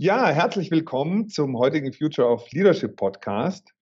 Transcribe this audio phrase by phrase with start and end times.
[0.00, 3.74] Ja, herzlich willkommen zum heutigen Future of Leadership Podcast.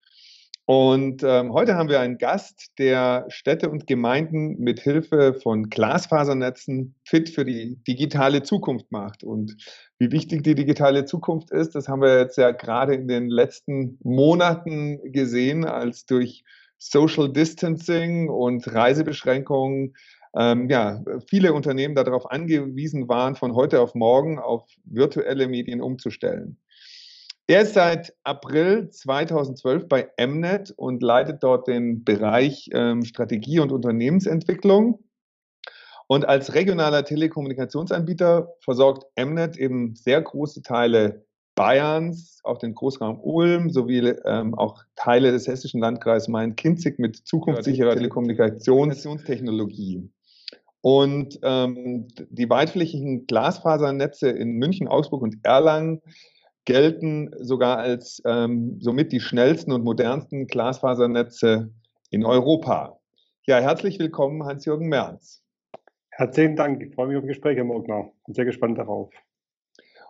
[0.65, 6.95] Und ähm, heute haben wir einen Gast, der Städte und Gemeinden mit Hilfe von Glasfasernetzen
[7.05, 9.23] fit für die digitale Zukunft macht.
[9.23, 9.57] Und
[9.99, 13.99] wie wichtig die digitale Zukunft ist, das haben wir jetzt ja gerade in den letzten
[14.01, 16.43] Monaten gesehen, als durch
[16.79, 19.93] Social Distancing und Reisebeschränkungen
[20.37, 26.59] ähm, ja, viele Unternehmen darauf angewiesen waren, von heute auf morgen auf virtuelle Medien umzustellen.
[27.47, 33.71] Er ist seit April 2012 bei Mnet und leitet dort den Bereich ähm, Strategie und
[33.71, 35.03] Unternehmensentwicklung.
[36.07, 41.25] Und als regionaler Telekommunikationsanbieter versorgt Mnet eben sehr große Teile
[41.55, 47.95] Bayerns, auch den Großraum Ulm sowie ähm, auch Teile des hessischen Landkreises Main-Kinzig mit zukunftssicherer
[47.95, 50.11] Telekommunikationstechnologie.
[50.89, 56.01] Und ähm, die weitflächigen Glasfasernetze in München, Augsburg und Erlangen
[56.63, 61.73] gelten sogar als ähm, somit die schnellsten und modernsten Glasfasernetze
[62.09, 63.01] in Europa.
[63.47, 65.43] Ja, herzlich willkommen, Hans-Jürgen Merz.
[66.09, 66.81] Herzlichen Dank.
[66.81, 68.09] Ich freue mich auf das Gespräch, Herr Mogner.
[68.25, 69.09] Bin sehr gespannt darauf.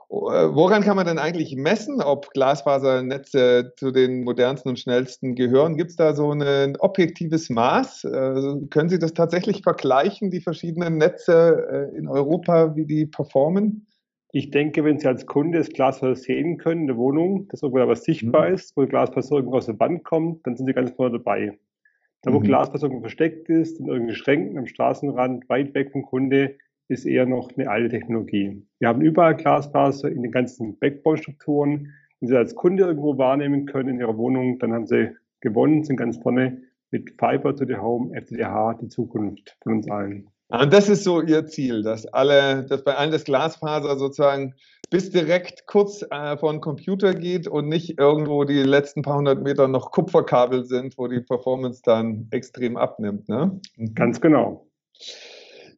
[0.10, 5.76] Äh, woran kann man denn eigentlich messen, ob Glasfasernetze zu den modernsten und schnellsten gehören?
[5.76, 8.06] Gibt es da so ein objektives Maß?
[8.06, 13.88] Also können Sie das tatsächlich vergleichen, die verschiedenen Netze äh, in Europa, wie die performen?
[14.32, 17.88] Ich denke, wenn Sie als Kunde das Glasfaser sehen können in der Wohnung, dass irgendwo
[17.88, 18.56] was sichtbar mhm.
[18.56, 21.58] ist, wo die Glasversorgung aus der Wand kommt, dann sind Sie ganz vorne dabei.
[22.22, 22.44] Da, wo mhm.
[22.44, 26.56] Glasversorgung versteckt ist, in irgendwelchen Schränken am Straßenrand, weit weg vom Kunde,
[26.88, 28.66] ist eher noch eine alte Technologie.
[28.80, 31.94] Wir haben überall Glasfaser in den ganzen Backbone-Strukturen.
[32.20, 35.98] Wenn Sie als Kunde irgendwo wahrnehmen können in Ihrer Wohnung, dann haben Sie gewonnen, sind
[35.98, 40.30] ganz vorne mit Fiber to the Home, FTTH, die Zukunft von uns allen.
[40.50, 44.54] Und das ist so Ihr Ziel, dass alle, dass bei allen das Glasfaser sozusagen
[44.90, 49.44] bis direkt kurz äh, vor den Computer geht und nicht irgendwo die letzten paar hundert
[49.44, 53.28] Meter noch Kupferkabel sind, wo die Performance dann extrem abnimmt.
[53.28, 53.60] Ne?
[53.94, 54.70] Ganz genau.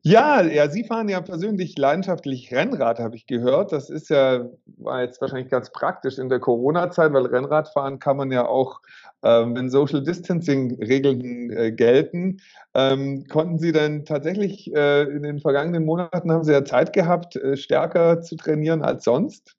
[0.02, 3.74] Ja, ja, Sie fahren ja persönlich leidenschaftlich Rennrad, habe ich gehört.
[3.74, 8.32] Das ist ja, war jetzt wahrscheinlich ganz praktisch in der Corona-Zeit, weil Rennradfahren kann man
[8.32, 8.80] ja auch,
[9.24, 12.38] ähm, wenn Social Distancing-Regeln äh, gelten.
[12.74, 17.36] Ähm, konnten Sie denn tatsächlich äh, in den vergangenen Monaten, haben Sie ja Zeit gehabt,
[17.36, 19.58] äh, stärker zu trainieren als sonst?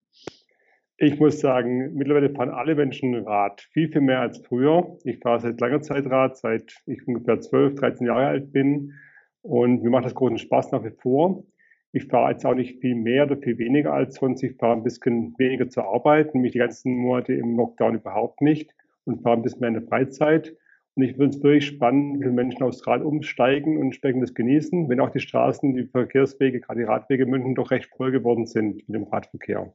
[0.97, 4.97] Ich muss sagen, mittlerweile fahren alle Menschen Rad, viel, viel mehr als früher.
[5.05, 8.95] Ich fahre seit langer Zeit Rad, seit ich ungefähr 12, 13 Jahre alt bin.
[9.43, 11.45] Und mir macht das großen Spaß nach wie vor.
[11.93, 14.43] Ich fahre jetzt auch nicht viel mehr oder viel weniger als sonst.
[14.43, 18.75] Ich fahre ein bisschen weniger zur Arbeit, nämlich die ganzen Monate im Lockdown überhaupt nicht
[19.05, 20.55] und fahre ein bisschen mehr in der Freizeit.
[20.95, 24.35] Und ich finde es wirklich spannend, wie viele Menschen aufs Rad umsteigen und entsprechend das
[24.35, 28.47] genießen, wenn auch die Straßen, die Verkehrswege, gerade die Radwege München doch recht voll geworden
[28.47, 29.73] sind mit dem Radverkehr.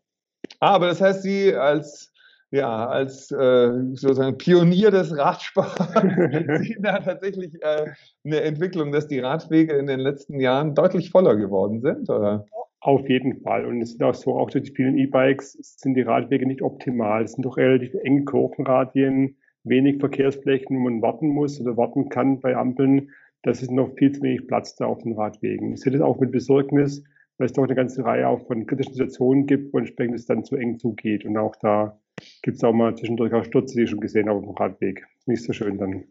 [0.60, 2.14] Ah, aber das heißt, Sie als
[2.56, 7.92] ja, als äh, sozusagen Pionier des Radsports sehen da tatsächlich äh,
[8.24, 12.46] eine Entwicklung, dass die Radwege in den letzten Jahren deutlich voller geworden sind, oder?
[12.80, 13.66] Auf jeden Fall.
[13.66, 17.24] Und es ist auch so, auch durch die vielen E-Bikes sind die Radwege nicht optimal.
[17.24, 22.40] Es sind doch relativ enge Kurvenradien, wenig Verkehrsflächen, wo man warten muss oder warten kann
[22.40, 23.10] bei Ampeln.
[23.42, 25.74] Das ist noch viel zu wenig Platz da auf den Radwegen.
[25.74, 27.04] Ich sehe das auch mit Besorgnis,
[27.38, 30.44] weil es doch eine ganze Reihe auch von kritischen Situationen gibt, wo entsprechend es dann
[30.44, 31.26] zu eng zugeht.
[31.26, 32.00] Und auch da
[32.42, 35.06] gibt es auch mal zwischendurch auch Stürze, die ich schon gesehen habe auf dem Radweg.
[35.26, 36.06] Nicht so schön dann.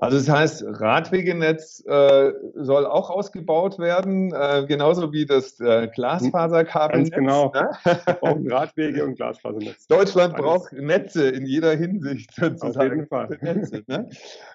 [0.00, 6.98] Also das heißt, Radwegenetz äh, soll auch ausgebaut werden, äh, genauso wie das äh, Glasfaserkabel.
[6.98, 7.50] Ganz genau.
[7.52, 7.70] Ne?
[7.82, 9.88] Wir brauchen Radwege und Glasfasernetz.
[9.88, 10.44] Deutschland Alles.
[10.44, 12.76] braucht Netze in jeder Hinsicht sozusagen.
[12.78, 13.38] Auf jeden Fall.
[13.40, 14.08] Netze, ne?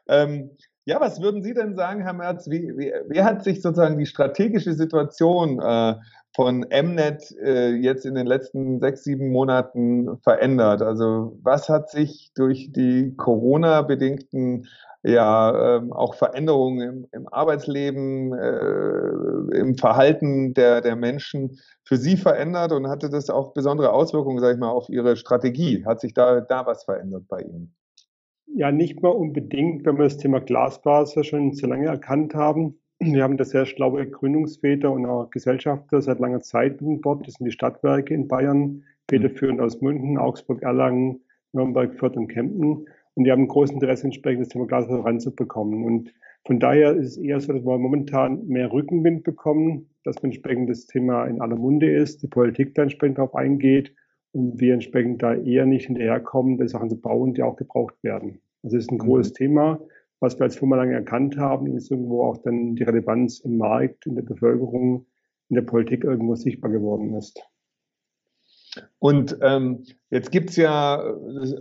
[0.07, 0.51] ähm,
[0.85, 2.49] ja, was würden Sie denn sagen, Herr Merz?
[2.49, 5.95] Wie, wie, wie hat sich sozusagen die strategische Situation äh,
[6.35, 10.81] von Mnet äh, jetzt in den letzten sechs, sieben Monaten verändert?
[10.81, 14.67] Also was hat sich durch die Corona-bedingten
[15.03, 22.17] ja ähm, auch Veränderungen im, im Arbeitsleben, äh, im Verhalten der, der Menschen für Sie
[22.17, 25.85] verändert und hatte das auch besondere Auswirkungen, sage ich mal, auf Ihre Strategie?
[25.85, 27.73] Hat sich da, da was verändert bei Ihnen?
[28.55, 32.75] Ja, nicht mal unbedingt, wenn wir das Thema Glasfaser schon so lange erkannt haben.
[32.99, 37.25] Wir haben da sehr schlaue Gründungsväter und auch Gesellschafter seit langer Zeit dort.
[37.25, 41.21] Das sind die Stadtwerke in Bayern, federführend aus München, Augsburg, Erlangen,
[41.51, 42.85] Nürnberg, Fürth und Kempten.
[43.15, 45.83] Und die haben ein großes Interesse, entsprechend das Thema Glasfaser ranzubekommen.
[45.83, 46.13] Und
[46.45, 50.85] von daher ist es eher so, dass wir momentan mehr Rückenwind bekommen, dass entsprechend das
[50.85, 53.95] Thema in aller Munde ist, die Politik da entsprechend darauf eingeht
[54.33, 58.41] und wir entsprechend da eher nicht hinterherkommen, die Sachen zu bauen, die auch gebraucht werden.
[58.61, 58.99] Das ist ein mhm.
[58.99, 59.79] großes Thema
[60.23, 64.05] was wir als Firma lange erkannt haben, ist irgendwo auch dann die Relevanz im Markt,
[64.05, 65.05] in der Bevölkerung,
[65.49, 67.45] in der Politik irgendwo sichtbar geworden ist.
[68.99, 71.03] Und ähm, jetzt gibt es ja,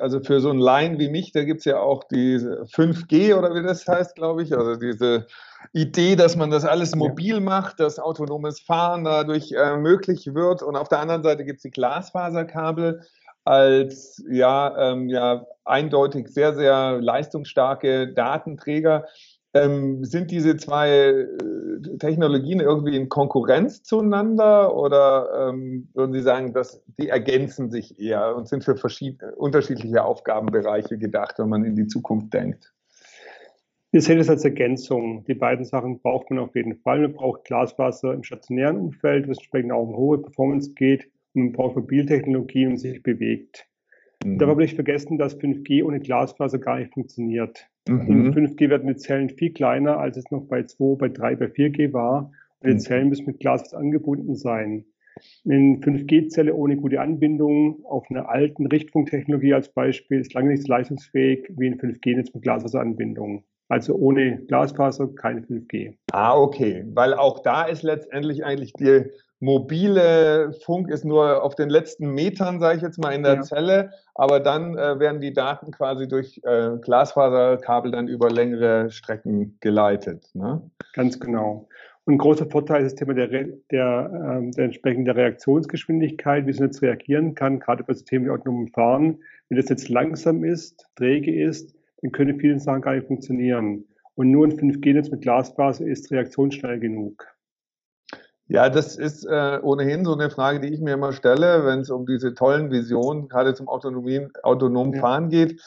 [0.00, 3.54] also für so einen Laien wie mich, da gibt es ja auch diese 5G oder
[3.54, 5.26] wie das heißt, glaube ich, also diese
[5.72, 10.62] Idee, dass man das alles mobil macht, dass autonomes Fahren dadurch äh, möglich wird.
[10.62, 13.02] Und auf der anderen Seite gibt es die Glasfaserkabel
[13.44, 19.06] als ja, ähm, ja eindeutig sehr, sehr leistungsstarke Datenträger.
[19.54, 26.54] Ähm, sind diese zwei äh, Technologien irgendwie in Konkurrenz zueinander oder ähm, würden Sie sagen,
[26.54, 28.76] dass die ergänzen sich eher und sind für
[29.36, 32.72] unterschiedliche Aufgabenbereiche gedacht, wenn man in die Zukunft denkt?
[33.92, 35.24] Wir sehen es als Ergänzung.
[35.24, 37.00] Die beiden Sachen braucht man auf jeden Fall.
[37.00, 41.10] Man braucht Glasfaser im stationären Umfeld, was entsprechend auch um hohe Performance geht.
[41.34, 43.68] Und man braucht Mobiltechnologie und sich bewegt.
[44.24, 44.38] Mhm.
[44.38, 47.68] Dabei will ich vergessen, dass 5G ohne Glasfaser gar nicht funktioniert.
[47.88, 48.32] Mhm.
[48.32, 51.46] In 5G werden die Zellen viel kleiner, als es noch bei 2, bei 3, bei
[51.46, 52.30] 4G war.
[52.60, 52.80] Und die mhm.
[52.80, 54.84] Zellen müssen mit Glas angebunden sein.
[55.44, 60.68] Eine 5G-Zelle ohne gute Anbindung auf einer alten Richtfunktechnologie als Beispiel ist lange nicht so
[60.68, 63.44] leistungsfähig wie ein 5G-Netz mit Glasfaseranbindung.
[63.68, 65.94] Also ohne Glasfaser keine 5G.
[66.12, 66.84] Ah, okay.
[66.94, 69.04] Weil auch da ist letztendlich eigentlich die
[69.42, 73.42] mobile Funk ist nur auf den letzten Metern, sage ich jetzt mal, in der ja.
[73.42, 79.58] Zelle, aber dann äh, werden die Daten quasi durch äh, Glasfaserkabel dann über längere Strecken
[79.60, 80.30] geleitet.
[80.34, 80.62] Ne?
[80.94, 81.68] Ganz genau.
[82.04, 86.60] Und ein großer Vorteil ist das Thema der, der, äh, der entsprechenden Reaktionsgeschwindigkeit, wie es
[86.60, 89.18] jetzt reagieren kann, gerade bei Systemen wie autonomem Fahren.
[89.48, 93.84] Wenn das jetzt langsam ist, träge ist, dann können viele Sachen gar nicht funktionieren.
[94.14, 97.26] Und nur ein 5G-Netz mit Glasfaser ist reaktionsschnell genug.
[98.48, 101.90] Ja, das ist äh, ohnehin so eine Frage, die ich mir immer stelle, wenn es
[101.90, 105.60] um diese tollen Visionen gerade zum autonomen, autonomen Fahren geht.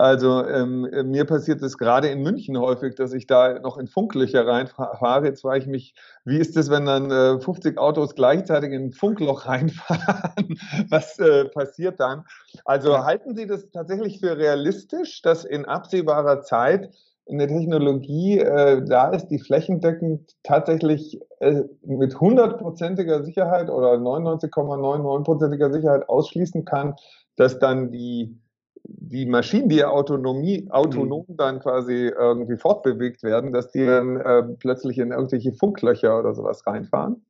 [0.00, 4.46] Also ähm, mir passiert es gerade in München häufig, dass ich da noch in Funklöcher
[4.46, 5.26] reinfahre.
[5.26, 5.94] Jetzt frage ich mich,
[6.24, 10.58] wie ist es, wenn dann äh, 50 Autos gleichzeitig in ein Funkloch reinfahren?
[10.88, 12.24] Was äh, passiert dann?
[12.64, 16.94] Also halten Sie das tatsächlich für realistisch, dass in absehbarer Zeit
[17.30, 26.08] eine Technologie äh, da ist, die flächendeckend tatsächlich äh, mit hundertprozentiger Sicherheit oder 99,99%iger Sicherheit
[26.08, 26.94] ausschließen kann,
[27.36, 28.36] dass dann die,
[28.84, 31.36] die Maschinen, die Autonomie, autonom mhm.
[31.36, 36.66] dann quasi irgendwie fortbewegt werden, dass die dann äh, plötzlich in irgendwelche Funklöcher oder sowas
[36.66, 37.24] reinfahren?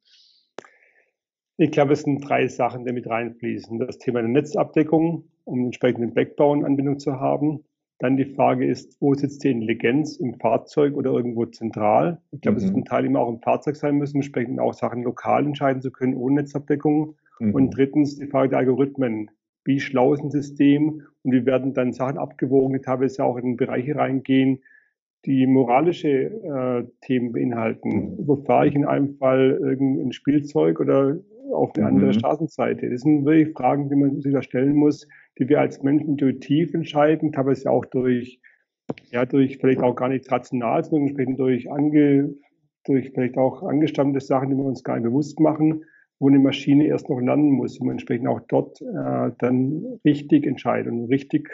[1.56, 3.78] Ich glaube, es sind drei Sachen, die mit reinfließen.
[3.80, 7.64] Das Thema der Netzabdeckung, um entsprechenden Backbone-Anbindung zu haben.
[8.00, 12.18] Dann die Frage ist, wo sitzt die Intelligenz im Fahrzeug oder irgendwo zentral?
[12.32, 12.64] Ich glaube, mhm.
[12.64, 15.82] es wird ein Teil immer auch im Fahrzeug sein müssen, entsprechend auch Sachen lokal entscheiden
[15.82, 17.16] zu können, ohne Netzabdeckung.
[17.40, 17.54] Mhm.
[17.54, 19.30] Und drittens die Frage der Algorithmen.
[19.66, 23.58] Wie schlau ist ein System und wie werden dann Sachen abgewogen, die teilweise auch in
[23.58, 24.60] Bereiche reingehen,
[25.26, 28.16] die moralische äh, Themen beinhalten.
[28.16, 31.18] Überfahre ich in einem Fall irgendein Spielzeug oder
[31.52, 32.12] auf eine andere mhm.
[32.14, 32.88] Straßenseite?
[32.88, 35.06] Das sind wirklich Fragen, die man sich da stellen muss,
[35.40, 38.40] die wir als Menschen intuitiv entscheiden, teilweise auch durch,
[39.10, 42.34] ja, durch vielleicht auch gar nicht rational, sondern entsprechend durch, ange,
[42.84, 45.84] durch vielleicht auch angestammte Sachen, die wir uns gar nicht bewusst machen,
[46.18, 50.46] wo eine Maschine erst noch lernen muss, und man entsprechend auch dort äh, dann richtig
[50.46, 51.48] entscheidet und richtig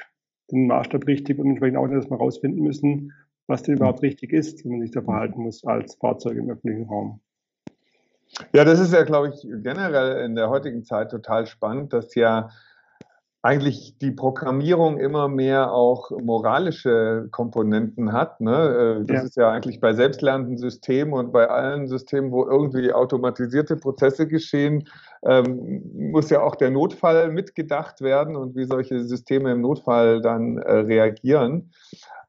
[0.50, 3.12] den Maßstab richtig und entsprechend auch erstmal rausfinden müssen,
[3.46, 6.84] was denn überhaupt richtig ist, wie man sich da verhalten muss als Fahrzeug im öffentlichen
[6.84, 7.20] Raum.
[8.52, 12.50] Ja, das ist ja, glaube ich, generell in der heutigen Zeit total spannend, dass ja
[13.46, 18.41] eigentlich die Programmierung immer mehr auch moralische Komponenten hat.
[18.41, 18.98] Ne?
[19.03, 19.22] Äh, das ja.
[19.22, 24.88] ist ja eigentlich bei selbstlernenden Systemen und bei allen Systemen, wo irgendwie automatisierte Prozesse geschehen,
[25.24, 30.58] ähm, muss ja auch der Notfall mitgedacht werden und wie solche Systeme im Notfall dann
[30.58, 31.70] äh, reagieren.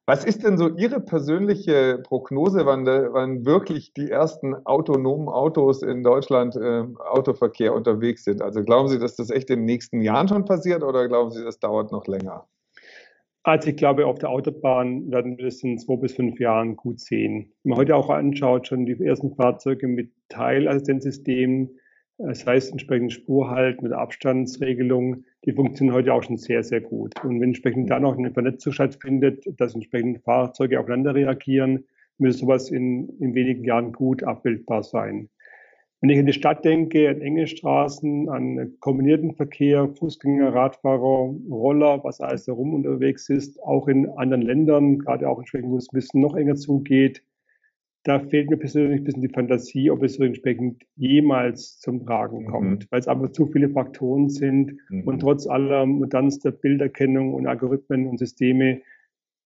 [0.10, 6.02] Was ist denn so Ihre persönliche Prognose, wann, wann wirklich die ersten autonomen Autos in
[6.02, 8.42] Deutschland im äh, Autoverkehr unterwegs sind?
[8.42, 11.44] Also glauben Sie, dass das echt in den nächsten Jahren schon passiert oder glauben Sie,
[11.44, 12.48] das dauert noch länger?
[13.44, 17.02] Also ich glaube, auf der Autobahn werden wir das in zwei bis fünf Jahren gut
[17.02, 17.52] sehen.
[17.64, 21.80] Wenn man heute auch anschaut, schon die ersten Fahrzeuge mit Teilassistenzsystemen,
[22.18, 27.14] das heißt entsprechend Spurhalt mit Abstandsregelung, die funktionieren heute auch schon sehr, sehr gut.
[27.24, 31.86] Und wenn entsprechend da noch eine Vernetzung stattfindet, dass entsprechend Fahrzeuge aufeinander reagieren,
[32.18, 35.30] müsste sowas in, in wenigen Jahren gut abbildbar sein.
[36.02, 42.04] Wenn ich an die Stadt denke, an enge Straßen, an kombinierten Verkehr, Fußgänger, Radfahrer, Roller,
[42.04, 45.96] was alles darum unterwegs ist, auch in anderen Ländern, gerade auch entsprechend, wo es ein
[45.96, 47.24] bisschen noch enger zugeht,
[48.04, 52.44] da fehlt mir persönlich ein bisschen die Fantasie, ob es so entsprechend jemals zum Tragen
[52.44, 52.48] mhm.
[52.48, 52.88] kommt, mhm.
[52.90, 55.04] weil es einfach zu viele Faktoren sind mhm.
[55.04, 58.82] und trotz aller modernster Bilderkennung und Algorithmen und Systeme,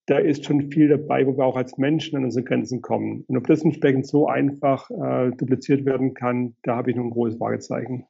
[0.08, 3.24] da ist schon viel dabei, wo wir auch als Menschen an unsere Grenzen kommen.
[3.27, 7.12] Und ob das entsprechend so einfach äh, dupliziert werden kann, da habe ich noch ein
[7.12, 8.05] großes Fragezeichen.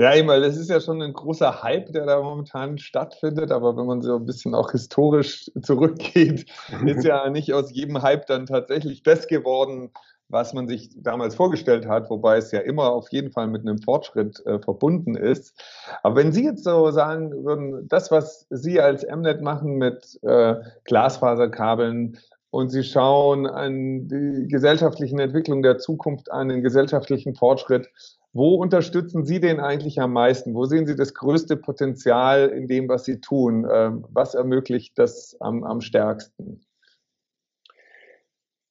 [0.00, 3.50] Ja, eben, weil das ist ja schon ein großer Hype, der da momentan stattfindet.
[3.50, 6.46] Aber wenn man so ein bisschen auch historisch zurückgeht,
[6.86, 9.90] ist ja nicht aus jedem Hype dann tatsächlich das geworden,
[10.28, 13.78] was man sich damals vorgestellt hat, wobei es ja immer auf jeden Fall mit einem
[13.78, 15.58] Fortschritt äh, verbunden ist.
[16.04, 20.56] Aber wenn Sie jetzt so sagen würden, das, was Sie als Mnet machen mit äh,
[20.84, 22.18] Glasfaserkabeln
[22.50, 27.88] und Sie schauen an die gesellschaftlichen Entwicklung der Zukunft an, den gesellschaftlichen Fortschritt,
[28.32, 30.54] wo unterstützen Sie den eigentlich am meisten?
[30.54, 33.66] Wo sehen Sie das größte Potenzial in dem, was Sie tun?
[33.72, 36.60] Ähm, was ermöglicht das am, am stärksten?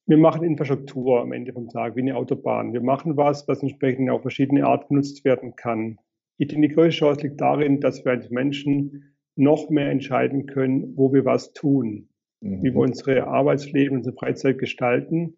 [0.06, 2.72] Wir machen Infrastruktur am Ende vom Tag, wie eine Autobahn.
[2.72, 5.98] Wir machen was, was entsprechend auf verschiedene Art genutzt werden kann.
[6.38, 10.96] Ich denke, die größte Chance liegt darin, dass wir als Menschen noch mehr entscheiden können,
[10.96, 12.08] wo wir was tun,
[12.40, 12.62] mhm.
[12.62, 15.36] wie wir unsere Arbeitsleben, unsere Freizeit gestalten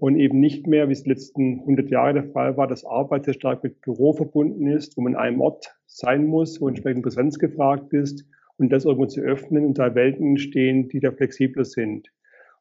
[0.00, 3.24] und eben nicht mehr, wie es die letzten 100 Jahre der Fall war, dass Arbeit
[3.24, 7.02] sehr stark mit Büro verbunden ist, wo man an einem Ort sein muss, wo entsprechend
[7.02, 8.24] Präsenz gefragt ist
[8.58, 12.08] und das irgendwo zu öffnen und da Welten entstehen, die da flexibler sind.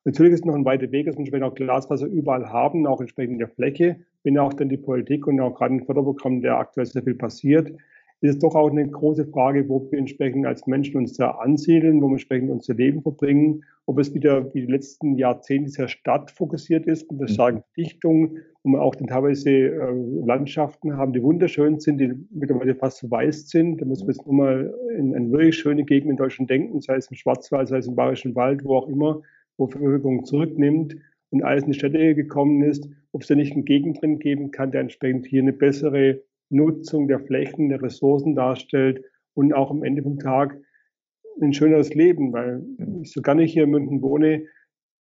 [0.03, 3.39] Natürlich ist noch ein weiter Weg, dass wir entsprechend auch Glasfaser überall haben, auch entsprechend
[3.39, 7.03] der Fläche, wenn auch dann die Politik und auch gerade im Förderprogramm, der aktuell sehr
[7.03, 7.72] viel passiert,
[8.21, 12.01] ist es doch auch eine große Frage, wo wir entsprechend als Menschen uns da ansiedeln,
[12.01, 16.88] wo wir entsprechend unser Leben verbringen, ob es wieder wie die letzten Jahrzehnte sehr stadtfokussiert
[16.88, 21.79] ist, mit der starken Dichtung, wo wir auch dann teilweise äh, Landschaften haben, die wunderschön
[21.79, 23.81] sind, die mittlerweile fast verwaist sind.
[23.81, 26.95] Da müssen wir jetzt nur mal in, in wirklich schöne Gegenden in Deutschland denken, sei
[26.95, 29.21] es im Schwarzwald, sei es im Bayerischen Wald, wo auch immer,
[29.57, 30.95] wo Bevölkerung zurücknimmt
[31.29, 34.71] und alles in die Städte gekommen ist, ob es da nicht einen Gegentrend geben kann,
[34.71, 40.04] der entsprechend hier eine bessere Nutzung der Flächen, der Ressourcen darstellt und auch am Ende
[40.04, 40.60] vom Tag
[41.42, 42.63] ein schöneres Leben, weil
[43.01, 44.46] ich so gar nicht hier in München wohne,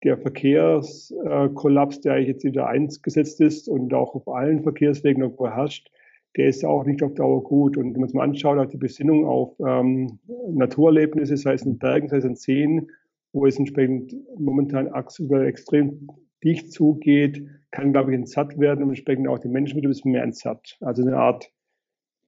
[0.03, 5.89] der Verkehrskollaps, der jetzt wieder eingesetzt ist und auch auf allen Verkehrswegen irgendwo herrscht,
[6.35, 7.77] der ist auch nicht auf Dauer gut.
[7.77, 11.79] Und wenn man es mal anschaut, auch die Besinnung auf ähm, Naturerlebnisse, sei es in
[11.79, 12.91] Bergen, sei es in Seen,
[13.33, 16.07] wo es entsprechend momentan aktuell extrem
[16.43, 20.11] dicht zugeht, kann, glaube ich, entsatt werden und entsprechend auch die Menschen wieder ein bisschen
[20.11, 20.77] mehr entsatt.
[20.81, 21.49] Also eine Art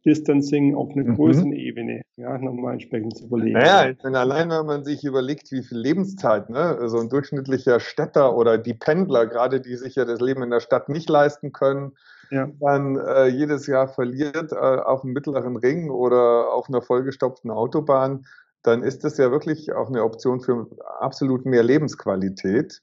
[0.06, 1.16] Distancing auf einer mhm.
[1.16, 3.60] größeren Ebene, ja, nochmal entsprechend zu überlegen.
[3.60, 7.80] Naja, denn allein wenn man sich überlegt, wie viel Lebenszeit, ne, so also ein durchschnittlicher
[7.80, 11.52] Städter oder die Pendler, gerade die sich ja das Leben in der Stadt nicht leisten
[11.52, 11.94] können,
[12.32, 12.50] ja.
[12.62, 18.26] dann äh, jedes Jahr verliert äh, auf dem mittleren Ring oder auf einer vollgestopften Autobahn,
[18.64, 20.68] dann ist das ja wirklich auch eine Option für
[21.00, 22.82] absolut mehr Lebensqualität.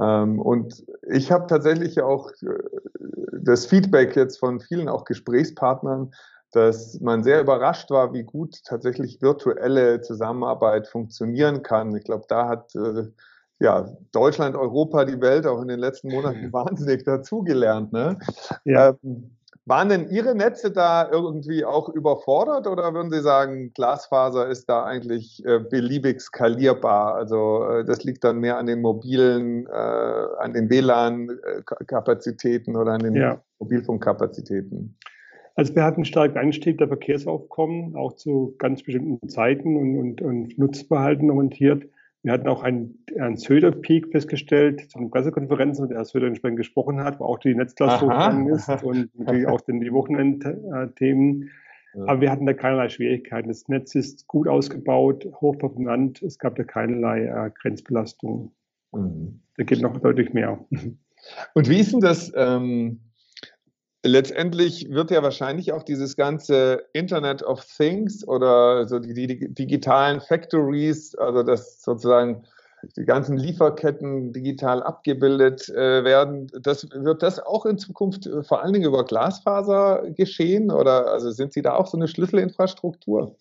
[0.00, 2.58] Ähm, und ich habe tatsächlich auch äh,
[3.32, 6.12] das Feedback jetzt von vielen auch Gesprächspartnern,
[6.52, 11.94] dass man sehr überrascht war, wie gut tatsächlich virtuelle Zusammenarbeit funktionieren kann.
[11.96, 13.08] Ich glaube, da hat äh,
[13.60, 17.92] ja, Deutschland, Europa, die Welt auch in den letzten Monaten wahnsinnig dazugelernt.
[17.92, 18.18] Ne?
[18.64, 18.96] Ja.
[19.02, 24.68] Ähm, waren denn Ihre Netze da irgendwie auch überfordert oder würden Sie sagen, Glasfaser ist
[24.68, 27.14] da eigentlich äh, beliebig skalierbar?
[27.14, 33.00] Also äh, das liegt dann mehr an den mobilen, äh, an den WLAN-Kapazitäten oder an
[33.00, 33.40] den ja.
[33.58, 34.98] Mobilfunkkapazitäten?
[35.56, 40.20] Also wir hatten einen starken Anstieg der Verkehrsaufkommen, auch zu ganz bestimmten Zeiten und, und,
[40.20, 41.84] und Nutzverhalten orientiert.
[42.24, 46.56] Wir hatten auch einen, einen Söder-Peak festgestellt zu den Pressekonferenzen, mit der Herr Söder entsprechend
[46.56, 51.50] gesprochen hat, wo auch die Netzlast hochgegangen ist und natürlich auch dann die Wochenendthemen.
[51.94, 52.04] Ja.
[52.06, 53.48] Aber wir hatten da keinerlei Schwierigkeiten.
[53.48, 56.22] Das Netz ist gut ausgebaut, hochperformant.
[56.22, 58.52] Es gab da keinerlei äh, Grenzbelastung.
[58.92, 59.40] Mhm.
[59.58, 60.64] Da geht noch deutlich mehr.
[61.52, 62.32] Und wie ist denn das?
[62.34, 63.00] Ähm
[64.04, 70.20] letztendlich wird ja wahrscheinlich auch dieses ganze Internet of Things oder so die, die, digitalen
[70.20, 72.44] Factories, also dass sozusagen
[72.96, 76.48] die ganzen Lieferketten digital abgebildet äh, werden.
[76.60, 81.30] Das, wird das auch in Zukunft äh, vor allen Dingen über Glasfaser geschehen oder also
[81.30, 83.34] sind Sie da auch so eine Schlüsselinfrastruktur?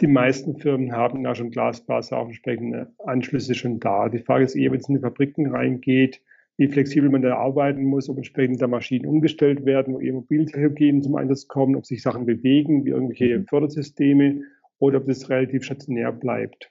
[0.00, 4.10] Die meisten Firmen haben da schon Glasfaser, auch entsprechende Anschlüsse schon da.
[4.10, 6.20] Die Frage ist eher, wenn es in die Fabriken reingeht,
[6.56, 11.02] wie flexibel man da arbeiten muss, ob entsprechend da Maschinen umgestellt werden, wo eher Mobiltechnologien
[11.02, 13.46] zum Einsatz kommen, ob sich Sachen bewegen, wie irgendwelche mhm.
[13.46, 14.42] Fördersysteme
[14.78, 16.70] oder ob das relativ stationär bleibt.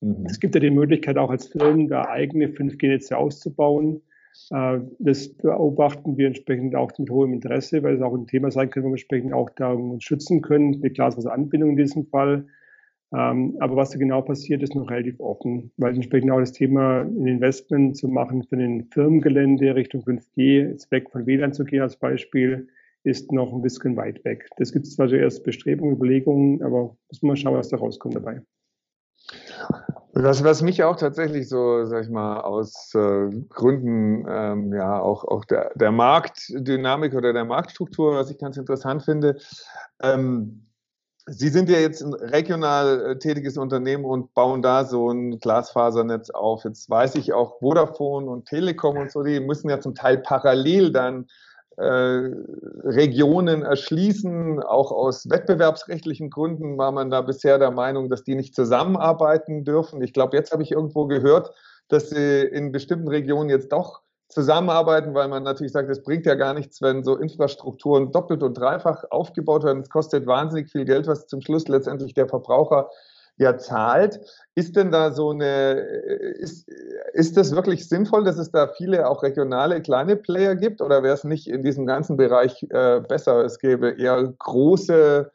[0.00, 0.26] Mhm.
[0.26, 4.02] Es gibt ja die Möglichkeit, auch als Firmen da eigene 5G-Netze auszubauen.
[4.50, 8.70] Äh, das beobachten wir entsprechend auch mit hohem Interesse, weil es auch ein Thema sein
[8.70, 12.46] kann, wo wir entsprechend auch da uns schützen können, mit Glasfaseranbindung in diesem Fall.
[13.14, 17.02] Ähm, aber was da genau passiert, ist noch relativ offen, weil entsprechend auch das Thema,
[17.02, 21.82] ein Investment zu machen für ein Firmengelände Richtung 5G, jetzt weg von WLAN zu gehen
[21.82, 22.66] als Beispiel,
[23.04, 24.48] ist noch ein bisschen weit weg.
[24.56, 28.42] Das gibt es zwar zuerst Bestrebungen, Überlegungen, aber muss man schauen, was da rauskommt dabei.
[30.14, 35.24] Das, was mich auch tatsächlich so, sag ich mal, aus äh, Gründen ähm, ja auch,
[35.24, 39.38] auch der, der Marktdynamik oder der Marktstruktur, was ich ganz interessant finde,
[40.02, 40.66] ähm,
[41.26, 46.30] Sie sind ja jetzt ein regional äh, tätiges Unternehmen und bauen da so ein Glasfasernetz
[46.30, 46.64] auf.
[46.64, 50.92] Jetzt weiß ich auch, Vodafone und Telekom und so, die müssen ja zum Teil parallel
[50.92, 51.26] dann
[51.76, 52.30] äh,
[52.84, 54.62] Regionen erschließen.
[54.62, 60.02] Auch aus wettbewerbsrechtlichen Gründen war man da bisher der Meinung, dass die nicht zusammenarbeiten dürfen.
[60.02, 61.54] Ich glaube, jetzt habe ich irgendwo gehört,
[61.88, 66.34] dass sie in bestimmten Regionen jetzt doch zusammenarbeiten, weil man natürlich sagt, es bringt ja
[66.34, 69.82] gar nichts, wenn so Infrastrukturen doppelt und dreifach aufgebaut werden.
[69.82, 72.90] Es kostet wahnsinnig viel Geld, was zum Schluss letztendlich der Verbraucher
[73.36, 74.20] ja zahlt.
[74.54, 76.68] Ist denn da so eine, ist,
[77.12, 81.14] ist das wirklich sinnvoll, dass es da viele auch regionale kleine Player gibt oder wäre
[81.14, 83.44] es nicht in diesem ganzen Bereich äh, besser?
[83.44, 85.30] Es gäbe eher große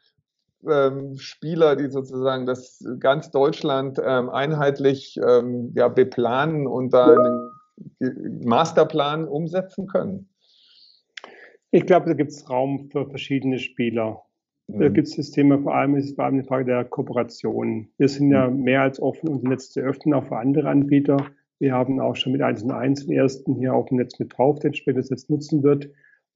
[0.67, 7.51] ähm, Spieler, die sozusagen das ganz Deutschland ähm, einheitlich ähm, ja, beplanen und da einen
[7.99, 10.29] Masterplan umsetzen können?
[11.71, 14.23] Ich glaube, da gibt es Raum für verschiedene Spieler.
[14.67, 14.93] Da mhm.
[14.93, 17.89] gibt es das Thema, vor allem ist es vor allem eine Frage der Kooperation.
[17.97, 18.63] Wir sind ja mhm.
[18.63, 21.17] mehr als offen, unser Netz zu öffnen, auch für andere Anbieter.
[21.59, 24.37] Wir haben auch schon mit 1 und 1 den ersten hier auf dem Netz mit
[24.37, 25.89] drauf, der später das Netz nutzen wird.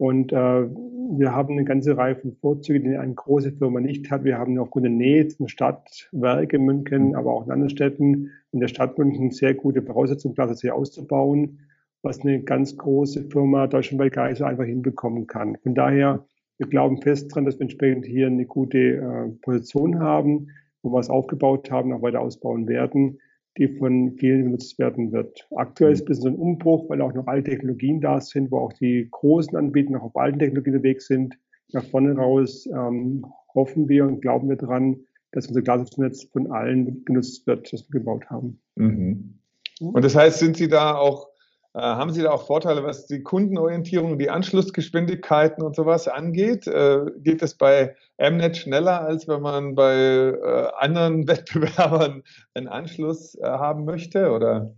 [0.03, 4.25] Und äh, wir haben eine ganze Reihe von Vorzügen, die eine große Firma nicht hat.
[4.25, 7.15] Wir haben aufgrund der Nähe zum Stadtwerk in München, mhm.
[7.15, 11.59] aber auch in anderen Städten in der Stadt München sehr gute Voraussetzungen, das hier auszubauen,
[12.01, 15.55] was eine ganz große Firma deutschlandweit gar nicht so einfach hinbekommen kann.
[15.63, 16.25] Von daher
[16.57, 20.49] wir glauben fest daran, dass wir entsprechend hier eine gute äh, Position haben,
[20.81, 23.21] wo wir es aufgebaut haben, auch weiter ausbauen werden,
[23.57, 25.47] die von vielen genutzt werden wird.
[25.55, 28.73] Aktuell ist ein bisschen ein Umbruch, weil auch noch alte Technologien da sind, wo auch
[28.73, 31.37] die großen Anbieter noch auf alten Technologien unterwegs sind.
[31.71, 34.97] Nach vorne raus ähm, hoffen wir und glauben wir daran,
[35.31, 38.59] dass unser Glasnetz von allen genutzt wird, das wir gebaut haben.
[38.75, 39.39] Mhm.
[39.79, 41.32] Und das heißt, sind Sie da auch
[41.79, 46.67] haben Sie da auch Vorteile, was die Kundenorientierung, die Anschlussgeschwindigkeiten und sowas angeht?
[46.67, 53.37] Äh, geht es bei Mnet schneller, als wenn man bei äh, anderen Wettbewerbern einen Anschluss
[53.41, 54.31] haben möchte?
[54.31, 54.75] Oder?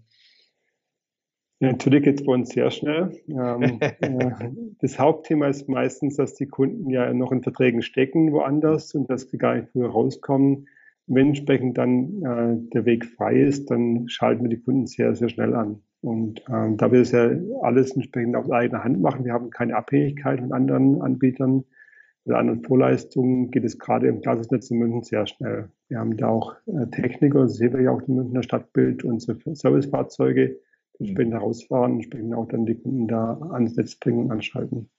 [1.60, 3.12] Ja, natürlich geht es bei uns sehr schnell.
[3.28, 3.80] Ähm,
[4.82, 9.30] das Hauptthema ist meistens, dass die Kunden ja noch in Verträgen stecken woanders und dass
[9.30, 10.68] sie gar nicht früher rauskommen.
[11.08, 15.30] Wenn entsprechend dann äh, der Weg frei ist, dann schalten wir die Kunden sehr, sehr
[15.30, 15.82] schnell an.
[16.06, 17.32] Und ähm, da wir es ja
[17.64, 21.64] alles entsprechend auf eigene Hand machen, wir haben keine Abhängigkeit von anderen Anbietern
[22.26, 25.70] oder anderen Vorleistungen, geht es gerade im Glasnetz in München sehr schnell.
[25.88, 29.36] Wir haben da auch äh, Techniker, das sehen wir ja auch im Münchner Stadtbild, unsere
[29.56, 30.50] Servicefahrzeuge,
[31.00, 31.08] die mhm.
[31.08, 34.92] entsprechend herausfahren, entsprechend auch dann die Kunden da ans Netz bringen und anschalten.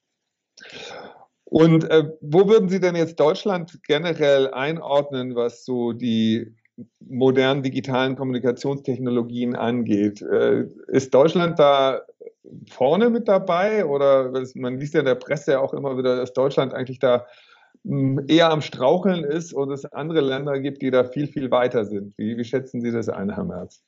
[1.44, 6.52] Und äh, wo würden Sie denn jetzt Deutschland generell einordnen, was so die
[7.00, 10.22] modernen digitalen Kommunikationstechnologien angeht.
[10.22, 12.02] Äh, ist Deutschland da
[12.68, 16.74] vorne mit dabei oder man liest ja in der Presse auch immer wieder, dass Deutschland
[16.74, 17.26] eigentlich da
[17.84, 21.84] hm, eher am Straucheln ist und es andere Länder gibt, die da viel, viel weiter
[21.84, 22.16] sind.
[22.18, 23.82] Wie, wie schätzen Sie das ein, Herr Merz?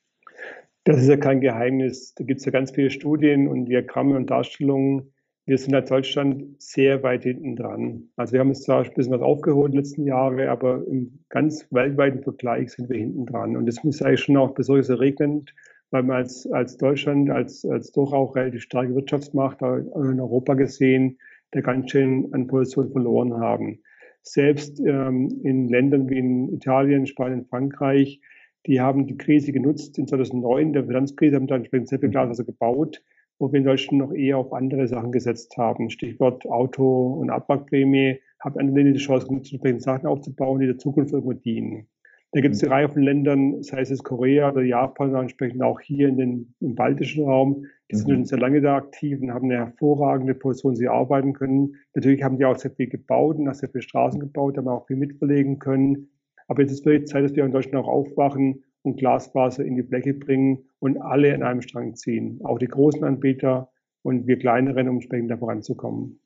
[0.85, 2.14] Das ist ja kein Geheimnis.
[2.14, 5.12] Da gibt es ja ganz viele Studien und Diagramme und Darstellungen,
[5.49, 8.11] wir sind als Deutschland sehr weit hinten dran.
[8.17, 11.21] Also wir haben uns zwar ein bisschen was aufgeholt in den letzten Jahren, aber im
[11.31, 13.57] ganz weltweiten Vergleich sind wir hinten dran.
[13.57, 15.55] Und das ist eigentlich schon auch besonders erregend,
[15.91, 21.17] weil wir als, als Deutschland, als, als doch auch relativ starke Wirtschaftsmacht in Europa gesehen,
[21.53, 23.79] da ganz schön an Position verloren haben.
[24.21, 28.21] Selbst ähm, in Ländern wie in Italien, Spanien, Frankreich,
[28.67, 29.97] die haben die Krise genutzt.
[29.97, 33.03] In 2009, der Finanzkrise, haben da entsprechend sehr viel Glaswasser gebaut
[33.38, 35.90] wo wir in Deutschland noch eher auf andere Sachen gesetzt haben.
[35.90, 38.20] Stichwort Auto- und Abwrackprämie.
[38.40, 41.88] Habe eine die Chance genutzt, entsprechende Sachen aufzubauen, die der Zukunft irgendwo dienen.
[42.33, 46.09] Da gibt es eine Reihe von Ländern, sei es Korea oder Japan, entsprechend auch hier
[46.09, 47.98] in den, im baltischen Raum, die mhm.
[48.01, 51.77] sind schon sehr lange da aktiv und haben eine hervorragende Position, sie arbeiten können.
[51.94, 54.87] Natürlich haben die auch sehr viel gebaut und auch sehr viele Straßen gebaut, haben auch
[54.87, 56.11] viel mitverlegen können.
[56.48, 59.83] Aber jetzt ist wirklich Zeit, dass wir in Deutschland auch aufwachen und Glasfaser in die
[59.83, 62.41] Fläche bringen und alle in einem Strang ziehen.
[62.45, 63.71] Auch die großen Anbieter
[64.03, 66.21] und wir kleineren, um entsprechend da voranzukommen.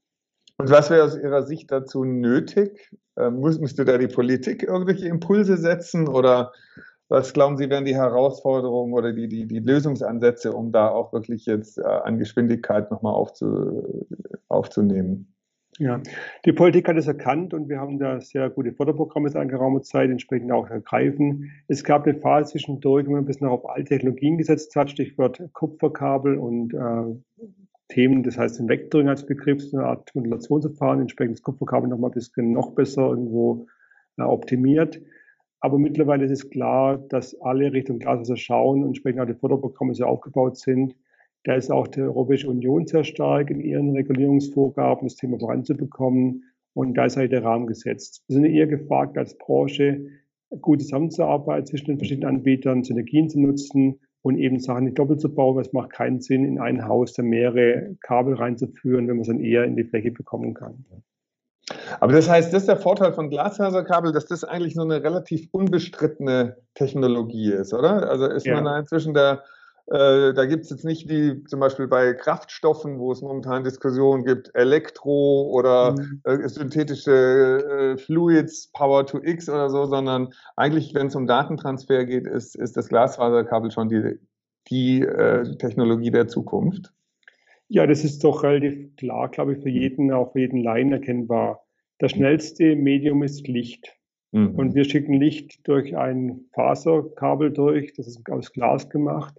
[0.59, 2.91] Und was wäre aus Ihrer Sicht dazu nötig?
[3.17, 6.53] Ähm, müsste da die Politik irgendwelche Impulse setzen oder
[7.09, 11.45] was glauben Sie, wären die Herausforderungen oder die, die, die Lösungsansätze, um da auch wirklich
[11.45, 14.09] jetzt äh, an Geschwindigkeit nochmal aufzu,
[14.49, 15.32] aufzunehmen?
[15.79, 16.03] Ja,
[16.45, 20.11] die Politik hat es erkannt und wir haben da sehr gute Förderprogramme seit geraumer Zeit
[20.11, 21.51] entsprechend auch ergreifen.
[21.67, 25.43] Es gab eine Phase zwischendurch, wo man ein bisschen auf alte Technologien gesetzt hat, Stichwort
[25.55, 27.47] Kupferkabel und äh,
[27.89, 32.11] Themen, das heißt den Vektoring als Begriff, so eine Art Modulationsverfahren, entsprechend das Kupferkabel nochmal
[32.11, 33.67] ein bisschen noch besser irgendwo
[34.19, 35.01] äh, optimiert.
[35.61, 39.95] Aber mittlerweile ist es klar, dass alle Richtung Glaswasser schauen und entsprechend auch die Förderprogramme
[39.95, 40.97] so aufgebaut sind.
[41.45, 46.45] Da ist auch die Europäische Union sehr stark in ihren Regulierungsvorgaben, das Thema voranzubekommen.
[46.75, 48.25] Und da ist halt der Rahmen gesetzt.
[48.29, 50.07] Wir sind eher gefragt als Branche,
[50.61, 55.35] gut zusammenzuarbeiten zwischen den verschiedenen Anbietern, Synergien zu nutzen und eben Sachen nicht doppelt zu
[55.35, 55.59] bauen.
[55.61, 59.41] Es macht keinen Sinn, in ein Haus da mehrere Kabel reinzuführen, wenn man es dann
[59.41, 60.85] eher in die Fläche bekommen kann.
[62.01, 65.49] Aber das heißt, das ist der Vorteil von Glasfaserkabel, dass das eigentlich so eine relativ
[65.53, 68.09] unbestrittene Technologie ist, oder?
[68.09, 68.55] Also ist ja.
[68.55, 69.43] man da inzwischen der,
[69.87, 74.25] äh, da gibt es jetzt nicht wie zum Beispiel bei Kraftstoffen, wo es momentan Diskussionen
[74.25, 76.21] gibt, Elektro oder mhm.
[76.25, 82.05] äh, synthetische äh, Fluids, Power to X oder so, sondern eigentlich, wenn es um Datentransfer
[82.05, 84.19] geht, ist, ist das Glasfaserkabel schon die,
[84.69, 86.93] die äh, Technologie der Zukunft.
[87.69, 91.65] Ja, das ist doch relativ klar, glaube ich, für jeden, auch für jeden Laien erkennbar.
[91.99, 93.97] Das schnellste Medium ist Licht.
[94.31, 94.55] Mhm.
[94.55, 99.35] Und wir schicken Licht durch ein Faserkabel durch, das ist aus Glas gemacht.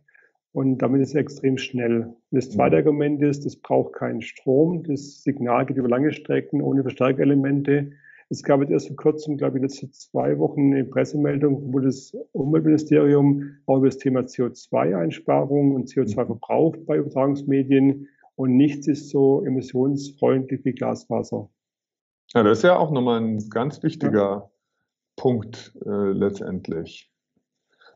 [0.53, 2.03] Und damit ist es extrem schnell.
[2.03, 2.79] Und das zweite mhm.
[2.79, 4.83] Argument ist, es braucht keinen Strom.
[4.83, 7.91] Das Signal geht über lange Strecken ohne Verstärkerelemente.
[8.29, 12.15] Es gab jetzt erst vor kurzem, glaube ich, letzte zwei Wochen eine Pressemeldung, wo das
[12.31, 20.65] Umweltministerium auch über das Thema CO2-Einsparung und CO2-Verbrauch bei Übertragungsmedien und nichts ist so emissionsfreundlich
[20.65, 21.49] wie Glasfaser.
[22.33, 24.51] Ja, das ist ja auch nochmal ein ganz wichtiger ja.
[25.15, 27.12] Punkt äh, letztendlich.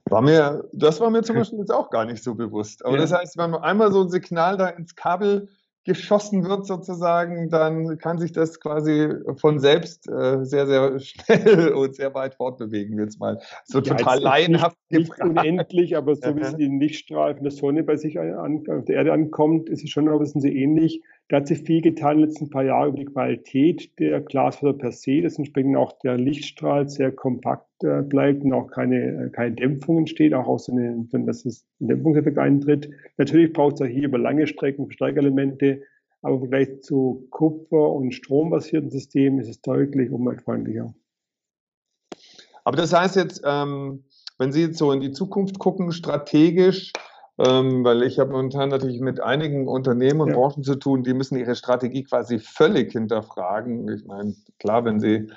[0.10, 2.86] War mir, das war mir zum Beispiel jetzt auch gar nicht so bewusst.
[2.86, 3.02] Aber ja.
[3.02, 5.50] das heißt, wenn einmal so ein Signal da ins Kabel
[5.88, 11.96] geschossen wird sozusagen, dann kann sich das quasi von selbst äh, sehr, sehr schnell und
[11.96, 13.00] sehr weit fortbewegen.
[13.00, 17.42] Jetzt mal so ja, total laienhaft nicht, nicht unendlich, aber so wie es die Lichtstrahlen
[17.42, 20.50] der Sonne bei sich an, auf der Erde ankommt, ist es schon ein bisschen so
[20.50, 21.02] ähnlich.
[21.30, 24.74] Da hat sich viel getan in den letzten paar Jahren über die Qualität der Glasfaser
[24.74, 29.30] per se, dass entsprechend auch der Lichtstrahl sehr kompakt äh, bleibt und auch keine, äh,
[29.30, 32.90] keine Dämpfung entsteht, auch so eine, dass es ein Dämpfungseffekt eintritt.
[33.18, 35.82] Natürlich braucht es auch hier über lange Strecken Verstärkerelemente,
[36.22, 40.94] aber im Vergleich zu Kupfer- und strombasierten Systemen ist es deutlich umweltfreundlicher.
[42.64, 44.06] Aber das heißt jetzt, ähm,
[44.40, 46.94] wenn Sie jetzt so in die Zukunft gucken, strategisch,
[47.38, 50.36] ähm, weil ich habe momentan natürlich mit einigen Unternehmen und ja.
[50.36, 53.88] Branchen zu tun, die müssen ihre Strategie quasi völlig hinterfragen.
[53.90, 55.30] Ich meine, klar, wenn sie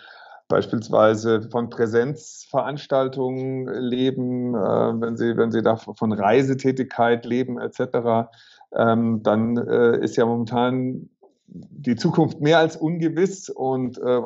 [0.48, 4.58] beispielsweise von Präsenzveranstaltungen leben, äh,
[5.00, 8.28] wenn sie, wenn sie da von Reisetätigkeit leben etc.,
[8.76, 11.08] ähm, dann äh, ist ja momentan
[11.52, 14.20] die Zukunft mehr als ungewiss und äh,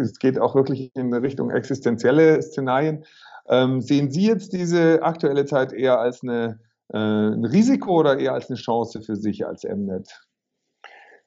[0.00, 3.04] es geht auch wirklich in Richtung existenzielle Szenarien.
[3.48, 6.60] Ähm, sehen Sie jetzt diese aktuelle Zeit eher als eine
[6.92, 10.20] äh, ein Risiko oder eher als eine Chance für sich als Mnet?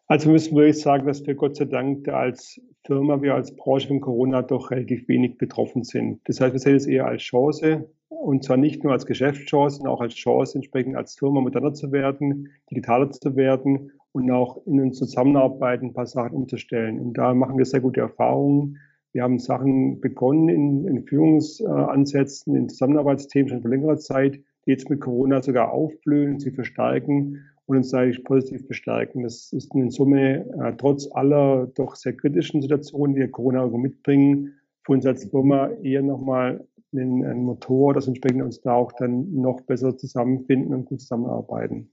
[0.07, 4.01] Also müssen wir sagen, dass wir Gott sei Dank als Firma, wir als Branche von
[4.01, 6.19] Corona doch relativ wenig betroffen sind.
[6.25, 9.93] Das heißt, wir sehen es eher als Chance und zwar nicht nur als Geschäftschance, sondern
[9.93, 14.79] auch als Chance, entsprechend als Firma moderner zu werden, digitaler zu werden und auch in
[14.81, 16.99] uns Zusammenarbeit ein paar Sachen umzustellen.
[16.99, 18.77] Und da machen wir sehr gute Erfahrungen.
[19.11, 24.89] Wir haben Sachen begonnen in, in Führungsansätzen, in Zusammenarbeitsthemen schon vor längerer Zeit, die jetzt
[24.89, 29.23] mit Corona sogar aufblühen, sie verstärken und uns eigentlich positiv bestärken.
[29.23, 34.93] Das ist in Summe äh, trotz aller doch sehr kritischen Situationen, die Corona mitbringen, für
[34.93, 39.61] uns als Firma eher nochmal ein, ein Motor, das entsprechend uns da auch dann noch
[39.61, 41.89] besser zusammenfinden und gut zusammenarbeiten.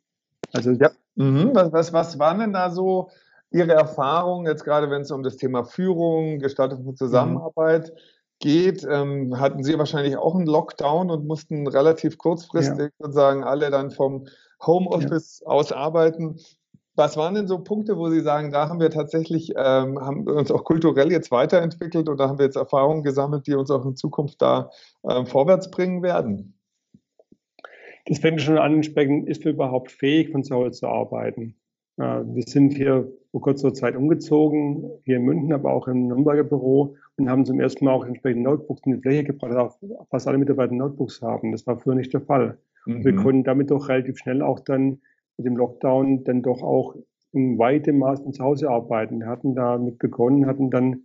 [0.52, 0.90] Also ja.
[1.14, 1.50] Mhm.
[1.54, 3.10] Was, was, was waren denn da so
[3.52, 8.86] Ihre Erfahrungen, jetzt gerade wenn es um das Thema Führung, Gestaltung von Zusammenarbeit mhm geht,
[8.90, 13.06] ähm, hatten Sie wahrscheinlich auch einen Lockdown und mussten relativ kurzfristig ja.
[13.06, 14.26] sozusagen alle dann vom
[14.66, 15.46] Homeoffice ja.
[15.46, 16.40] aus arbeiten.
[16.96, 20.34] Was waren denn so Punkte, wo Sie sagen, da haben wir tatsächlich, ähm, haben wir
[20.34, 23.96] uns auch kulturell jetzt weiterentwickelt oder haben wir jetzt Erfahrungen gesammelt, die uns auch in
[23.96, 24.70] Zukunft da
[25.08, 26.58] ähm, vorwärts bringen werden?
[28.06, 31.54] Das fängt schon an, entsprechend, ist wir überhaupt fähig, von zu Hause zu arbeiten?
[31.96, 36.44] Äh, wir sind hier vor kurzer Zeit umgezogen, hier in München, aber auch im Nürnberger
[36.44, 39.78] Büro und haben zum ersten Mal auch entsprechend Notebooks in die Fläche gebracht, auch
[40.08, 41.52] fast alle Mitarbeiter Notebooks haben.
[41.52, 42.58] Das war früher nicht der Fall.
[42.86, 43.04] Mhm.
[43.04, 45.00] Wir konnten damit doch relativ schnell auch dann
[45.36, 46.96] mit dem Lockdown dann doch auch
[47.32, 49.20] in weitem Maß von zu Hause arbeiten.
[49.20, 51.04] Wir hatten damit begonnen, hatten dann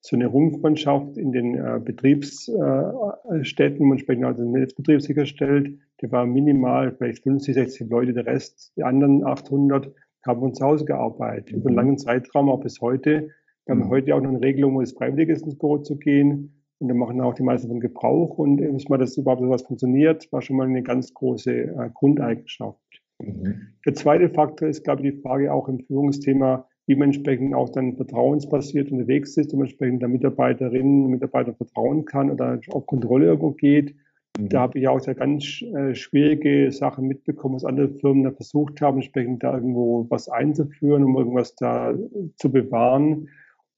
[0.00, 5.78] so eine Rumpfmannschaft in den äh, Betriebsstätten, äh, entsprechend also den Netzbetrieb sicherstellt.
[6.00, 9.92] Der war minimal, vielleicht 50, 60 Leute, der Rest, die anderen 800
[10.26, 13.30] haben von zu Hause gearbeitet, über einen langen Zeitraum, auch bis heute.
[13.70, 13.90] Wir haben mhm.
[13.90, 16.60] heute auch noch eine Regelung, wo es freiwillig ist, ins Büro zu gehen.
[16.80, 18.36] Und da machen auch die meisten von Gebrauch.
[18.36, 22.80] Und bis mal das überhaupt sowas funktioniert, war schon mal eine ganz große äh, Grundeigenschaft.
[23.20, 23.68] Mhm.
[23.86, 27.68] Der zweite Faktor ist, glaube ich, die Frage auch im Führungsthema, wie man entsprechend auch
[27.68, 33.26] dann vertrauensbasiert unterwegs ist und entsprechend der Mitarbeiterinnen und Mitarbeiter vertrauen kann oder auch Kontrolle
[33.26, 33.94] irgendwo geht.
[34.36, 34.48] Mhm.
[34.48, 38.80] Da habe ich auch sehr ganz äh, schwierige Sachen mitbekommen, was andere Firmen da versucht
[38.80, 41.94] haben, entsprechend da irgendwo was einzuführen, um irgendwas da
[42.34, 43.28] zu bewahren.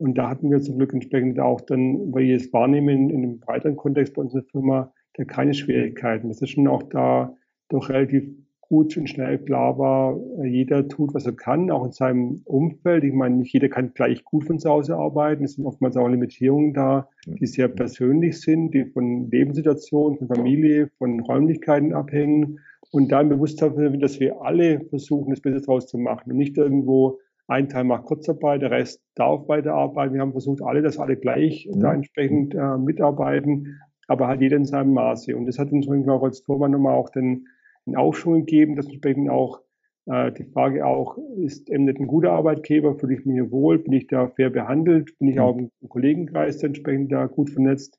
[0.03, 3.39] Und da hatten wir zum Glück entsprechend auch dann, weil ich es wahrnehmen in einem
[3.39, 6.27] breiteren Kontext bei unserer Firma, da keine Schwierigkeiten.
[6.27, 7.37] Das ist schon auch da
[7.69, 12.41] doch relativ gut und schnell klar war, jeder tut, was er kann, auch in seinem
[12.47, 13.05] Umfeld.
[13.05, 15.45] Ich meine, nicht jeder kann gleich gut von zu Hause arbeiten.
[15.45, 20.89] Es sind oftmals auch Limitierungen da, die sehr persönlich sind, die von Lebenssituationen, von Familie,
[20.99, 22.59] von Räumlichkeiten abhängen.
[22.91, 26.57] Und da im Bewusstsein, dass wir alle versuchen, das Beste daraus zu machen und nicht
[26.57, 27.21] irgendwo
[27.53, 30.15] ein Teil macht Kurzarbeit, der Rest darf weiterarbeiten.
[30.15, 31.81] Wir haben versucht, alle, dass alle gleich mhm.
[31.81, 35.37] da entsprechend äh, mitarbeiten, aber halt jeder in seinem Maße.
[35.37, 37.47] Und das hat uns auch als Tormann nochmal auch den
[37.87, 39.61] einen Aufschwung geben, dass entsprechend auch
[40.07, 43.93] äh, die Frage auch, ist Emnet ein guter Arbeitgeber, fühle ich mich hier wohl, bin
[43.93, 47.99] ich da fair behandelt, bin ich auch im Kollegenkreis entsprechend da gut vernetzt.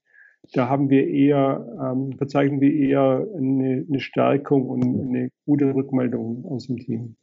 [0.53, 6.45] Da haben wir eher, ähm, verzeichnen wir eher eine, eine Stärkung und eine gute Rückmeldung
[6.45, 7.15] aus dem Team.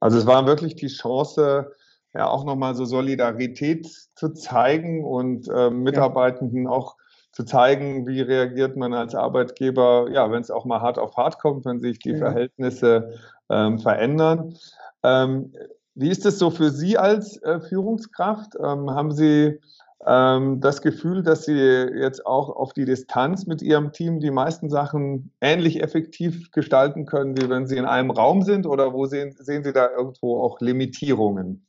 [0.00, 1.72] Also es war wirklich die Chance,
[2.14, 6.70] ja auch nochmal so Solidarität zu zeigen und äh, Mitarbeitenden ja.
[6.70, 6.96] auch
[7.32, 11.38] zu zeigen, wie reagiert man als Arbeitgeber, ja, wenn es auch mal hart auf hart
[11.38, 12.18] kommt, wenn sich die ja.
[12.18, 13.14] Verhältnisse
[13.48, 14.56] ähm, verändern.
[15.02, 15.52] Ähm,
[15.94, 18.54] wie ist es so für Sie als äh, Führungskraft?
[18.56, 19.60] Ähm, haben Sie
[20.00, 25.32] das Gefühl, dass Sie jetzt auch auf die Distanz mit Ihrem Team die meisten Sachen
[25.40, 28.66] ähnlich effektiv gestalten können, wie wenn Sie in einem Raum sind?
[28.66, 31.67] Oder wo sehen, sehen Sie da irgendwo auch Limitierungen?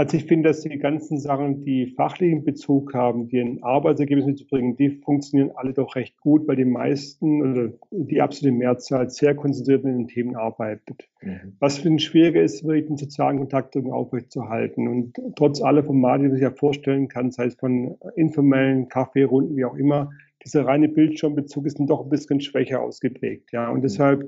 [0.00, 4.74] Also ich finde, dass die ganzen Sachen, die fachlichen Bezug haben, die ein Arbeitsergebnis mitzubringen,
[4.74, 9.84] die funktionieren alle doch recht gut, weil die meisten oder die absolute Mehrzahl sehr konzentriert
[9.84, 11.06] mit den Themen arbeitet.
[11.20, 11.52] Mhm.
[11.58, 14.88] Was für ein schwieriger ist, wirklich den sozialen Kontakt aufrechtzuerhalten.
[14.88, 19.54] Und trotz aller Formate, die man sich ja vorstellen kann, sei es von informellen Kaffeerunden,
[19.54, 23.52] wie auch immer, dieser reine Bildschirmbezug ist dann doch ein bisschen schwächer ausgeprägt.
[23.52, 23.82] Ja, und mhm.
[23.82, 24.26] deshalb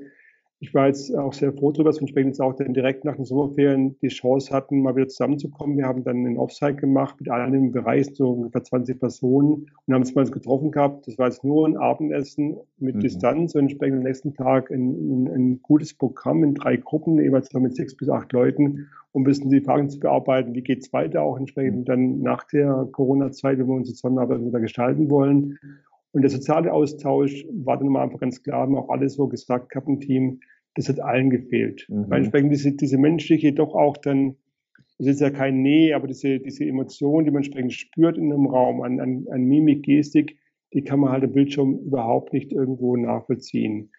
[0.63, 3.17] ich war jetzt auch sehr froh darüber, dass wir entsprechend jetzt auch dann direkt nach
[3.17, 5.77] den Sommerferien die Chance hatten, mal wieder zusammenzukommen.
[5.77, 9.93] Wir haben dann einen Offsite gemacht mit allen im Bereich, so ungefähr 20 Personen und
[9.93, 11.05] haben uns mal getroffen gehabt.
[11.05, 13.01] Das war jetzt nur ein Abendessen mit mhm.
[13.01, 17.51] Distanz und entsprechend am nächsten Tag ein, ein, ein, gutes Programm in drei Gruppen, jeweils
[17.51, 20.79] noch mit sechs bis acht Leuten, um ein bisschen die Fragen zu bearbeiten, wie geht
[20.79, 21.85] es weiter, auch entsprechend mhm.
[21.85, 25.59] dann nach der Corona-Zeit, wenn wir unsere Zusammenarbeit wieder gestalten wollen.
[26.13, 29.69] Und der soziale Austausch war dann mal einfach ganz klar, haben auch alles so gesagt
[29.69, 30.39] gehabt im Team,
[30.75, 31.85] das hat allen gefehlt.
[31.89, 32.09] Mhm.
[32.09, 34.35] Weil entsprechend diese, diese menschliche doch auch dann,
[34.99, 38.45] es ist ja kein Nee, aber diese, diese Emotion, die man entsprechend spürt in einem
[38.45, 40.37] Raum, an, an, an Mimik, Gestik,
[40.73, 43.91] die kann man halt am Bildschirm überhaupt nicht irgendwo nachvollziehen.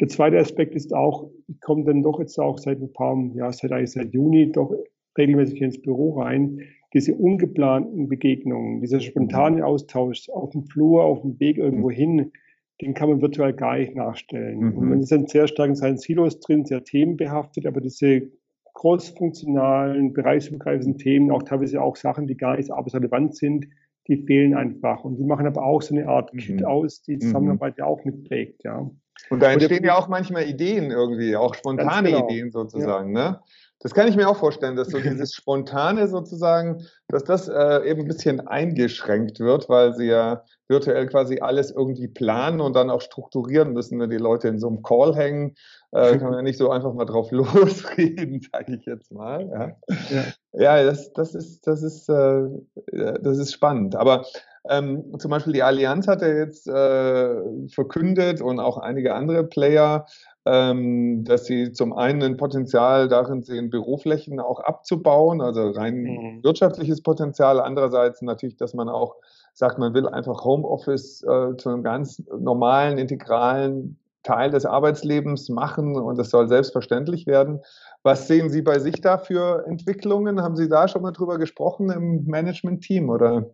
[0.00, 3.52] Der zweite Aspekt ist auch, ich komme dann doch jetzt auch seit ein paar, ja,
[3.52, 4.72] seit eigentlich seit Juni doch
[5.18, 6.60] regelmäßig ins Büro rein.
[6.92, 12.32] Diese ungeplanten Begegnungen, dieser spontane Austausch auf dem Flur, auf dem Weg irgendwo hin,
[12.80, 14.58] den kann man virtuell gar nicht nachstellen.
[14.58, 14.78] Mhm.
[14.78, 18.30] Und man ist dann sehr stark in seinen Silos drin, sehr themenbehaftet, aber diese
[18.74, 23.66] großfunktionalen, bereichsübergreifenden Themen, auch teilweise auch Sachen, die gar nicht arbeitsrelevant sind,
[24.08, 25.04] die fehlen einfach.
[25.04, 26.38] Und die machen aber auch so eine Art mhm.
[26.38, 27.20] Kit aus, die mhm.
[27.20, 28.90] Zusammenarbeit ja auch mitprägt, ja.
[29.28, 32.26] Und da entstehen ja auch manchmal Ideen irgendwie, auch spontane genau.
[32.26, 33.32] Ideen sozusagen, ja.
[33.32, 33.40] ne?
[33.82, 38.02] Das kann ich mir auch vorstellen, dass so dieses Spontane sozusagen, dass das äh, eben
[38.02, 43.00] ein bisschen eingeschränkt wird, weil sie ja virtuell quasi alles irgendwie planen und dann auch
[43.00, 45.54] strukturieren müssen, wenn die Leute in so einem Call hängen.
[45.92, 49.48] Äh, kann man ja nicht so einfach mal drauf losreden, sage ich jetzt mal.
[49.48, 50.76] Ja, ja.
[50.78, 52.48] ja das, das ist, das ist, äh,
[52.92, 53.96] das ist spannend.
[53.96, 54.24] Aber
[54.68, 60.06] ähm, zum Beispiel die Allianz hat ja jetzt äh, verkündet und auch einige andere Player,
[60.46, 66.44] ähm, dass sie zum einen ein Potenzial darin sehen, Büroflächen auch abzubauen, also rein mhm.
[66.44, 67.60] wirtschaftliches Potenzial.
[67.60, 69.16] Andererseits natürlich, dass man auch
[69.52, 75.96] sagt, man will einfach Homeoffice äh, zu einem ganz normalen, integralen Teil des Arbeitslebens machen
[75.96, 77.60] und es soll selbstverständlich werden.
[78.02, 80.42] Was sehen Sie bei sich da für Entwicklungen?
[80.42, 83.50] Haben Sie da schon mal drüber gesprochen im Management-Team oder?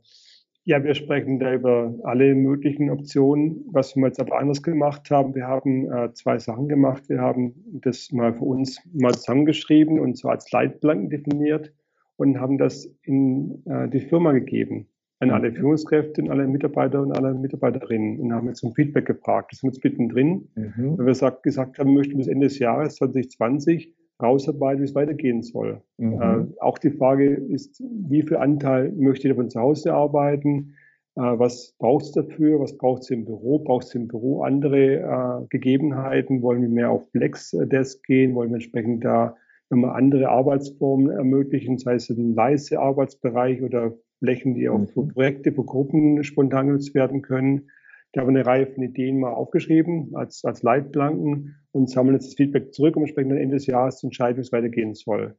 [0.68, 3.64] Ja, wir sprechen da über alle möglichen Optionen.
[3.70, 7.08] Was wir jetzt aber anders gemacht haben, wir haben äh, zwei Sachen gemacht.
[7.08, 11.72] Wir haben das mal für uns mal zusammengeschrieben und so als Leitplanken definiert
[12.16, 14.88] und haben das in äh, die Firma gegeben,
[15.20, 15.54] an alle mhm.
[15.54, 19.52] Führungskräfte und alle Mitarbeiter und alle Mitarbeiterinnen und haben jetzt um Feedback gefragt.
[19.52, 20.98] Das sind jetzt mittendrin, mhm.
[20.98, 24.94] weil wir sagt, gesagt haben, wir möchten bis Ende des Jahres 2020 rausarbeiten, wie es
[24.94, 25.82] weitergehen soll.
[25.98, 26.20] Mhm.
[26.20, 30.74] Äh, auch die Frage ist, wie viel Anteil möchte ihr von zu Hause arbeiten?
[31.16, 32.60] Äh, was braucht es dafür?
[32.60, 33.58] Was braucht es im Büro?
[33.58, 36.42] Braucht es im Büro andere äh, Gegebenheiten?
[36.42, 38.34] Wollen wir mehr auf Flex-Desk gehen?
[38.34, 39.36] Wollen wir entsprechend da
[39.70, 45.08] nochmal andere Arbeitsformen ermöglichen, sei es ein leise Arbeitsbereich oder Flächen, die auch für mhm.
[45.08, 47.68] Projekte, für Gruppen spontan genutzt werden können.
[48.16, 52.34] Haben wir eine Reihe von Ideen mal aufgeschrieben als, als Leitplanken und sammeln jetzt das
[52.34, 55.36] Feedback zurück, um entsprechend am Ende des Jahres zu entscheiden, wie es weitergehen soll.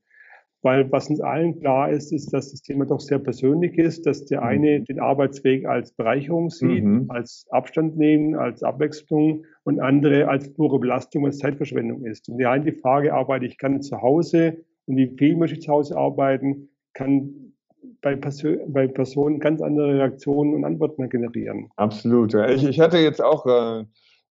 [0.64, 4.26] Weil was uns allen klar ist, ist, dass das Thema doch sehr persönlich ist, dass
[4.26, 4.48] der mhm.
[4.48, 7.06] eine den Arbeitsweg als Bereicherung sieht, mhm.
[7.10, 12.28] als Abstand nehmen, als Abwechslung und andere als pure Belastung, als Zeitverschwendung ist.
[12.30, 15.64] Und die eine die Frage, arbeite ich gerne zu Hause und wie viel möchte ich
[15.64, 17.54] zu Hause arbeiten, kann
[18.02, 21.70] bei, Persön bei Personen ganz andere Reaktionen und Antworten generieren.
[21.76, 22.34] Absolut.
[22.34, 23.86] Ich, ich hatte jetzt auch äh,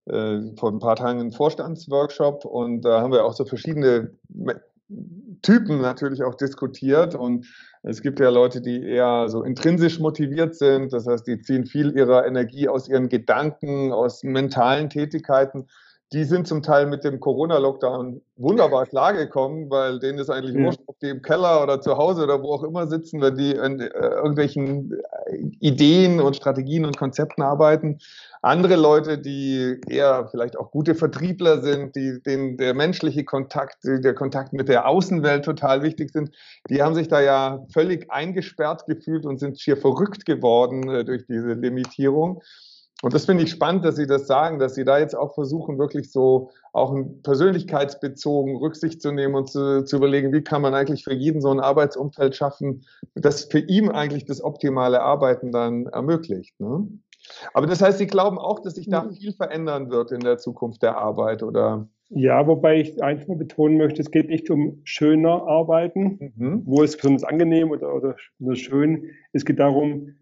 [0.07, 4.11] äh, vor ein paar Tagen einen Vorstandsworkshop und da haben wir auch so verschiedene
[5.41, 7.45] Typen natürlich auch diskutiert und
[7.83, 11.95] es gibt ja Leute, die eher so intrinsisch motiviert sind, das heißt, die ziehen viel
[11.95, 15.67] ihrer Energie aus ihren Gedanken, aus mentalen Tätigkeiten.
[16.13, 20.99] Die sind zum Teil mit dem Corona-Lockdown wunderbar klargekommen, weil denen ist eigentlich wurscht, ob
[20.99, 23.87] die im Keller oder zu Hause oder wo auch immer sitzen, wenn die an äh,
[23.87, 24.93] irgendwelchen
[25.59, 27.99] Ideen und Strategien und Konzepten arbeiten
[28.47, 34.13] andere Leute, die eher vielleicht auch gute Vertriebler sind, die, denen der menschliche Kontakt, der
[34.13, 36.31] Kontakt mit der Außenwelt total wichtig sind,
[36.69, 41.25] die haben sich da ja völlig eingesperrt gefühlt und sind schier verrückt geworden äh, durch
[41.27, 42.41] diese Limitierung.
[43.03, 45.77] Und das finde ich spannend, dass Sie das sagen, dass Sie da jetzt auch versuchen,
[45.77, 51.03] wirklich so auch persönlichkeitsbezogen Rücksicht zu nehmen und zu, zu überlegen, wie kann man eigentlich
[51.03, 56.59] für jeden so ein Arbeitsumfeld schaffen, das für ihn eigentlich das optimale Arbeiten dann ermöglicht.
[56.59, 56.87] Ne?
[57.53, 59.11] Aber das heißt, Sie glauben auch, dass sich da mhm.
[59.11, 61.87] viel verändern wird in der Zukunft der Arbeit, oder?
[62.09, 66.61] Ja, wobei ich einfach betonen möchte, es geht nicht um schöner Arbeiten, mhm.
[66.65, 69.11] wo es besonders angenehm oder, oder, oder schön.
[69.33, 70.15] Es geht darum,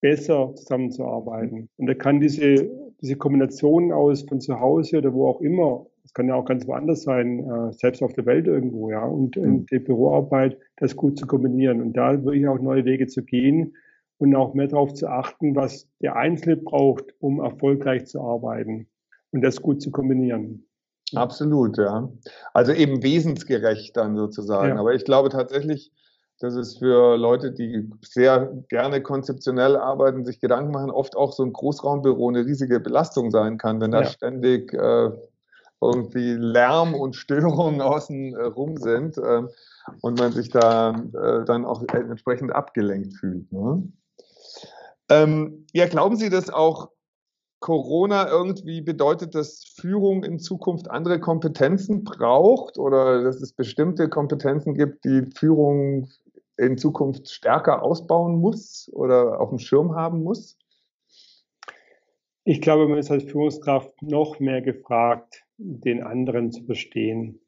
[0.00, 1.68] besser zusammenzuarbeiten.
[1.76, 6.12] Und da kann diese, diese Kombination aus von zu Hause oder wo auch immer, es
[6.12, 9.42] kann ja auch ganz woanders sein, äh, selbst auf der Welt irgendwo, ja, und, mhm.
[9.42, 11.80] und die Büroarbeit, das gut zu kombinieren.
[11.80, 13.74] Und da wirklich auch neue Wege zu gehen
[14.18, 18.86] und auch mehr darauf zu achten, was der Einzelne braucht, um erfolgreich zu arbeiten
[19.32, 20.66] und das gut zu kombinieren.
[21.14, 22.08] Absolut, ja.
[22.52, 24.74] Also eben wesensgerecht dann sozusagen.
[24.74, 24.80] Ja.
[24.80, 25.92] Aber ich glaube tatsächlich,
[26.40, 31.42] dass es für Leute, die sehr gerne konzeptionell arbeiten, sich Gedanken machen, oft auch so
[31.42, 34.06] ein Großraumbüro eine riesige Belastung sein kann, wenn da ja.
[34.06, 35.10] ständig äh,
[35.80, 39.42] irgendwie Lärm und Störungen außen äh, rum sind äh,
[40.02, 43.50] und man sich da äh, dann auch entsprechend abgelenkt fühlt.
[43.52, 43.82] Ne?
[45.08, 46.90] Ähm, ja, glauben Sie, dass auch
[47.60, 54.74] Corona irgendwie bedeutet, dass Führung in Zukunft andere Kompetenzen braucht oder dass es bestimmte Kompetenzen
[54.74, 56.08] gibt, die Führung
[56.56, 60.58] in Zukunft stärker ausbauen muss oder auf dem Schirm haben muss?
[62.44, 67.40] Ich glaube, man ist als Führungskraft noch mehr gefragt, den anderen zu verstehen,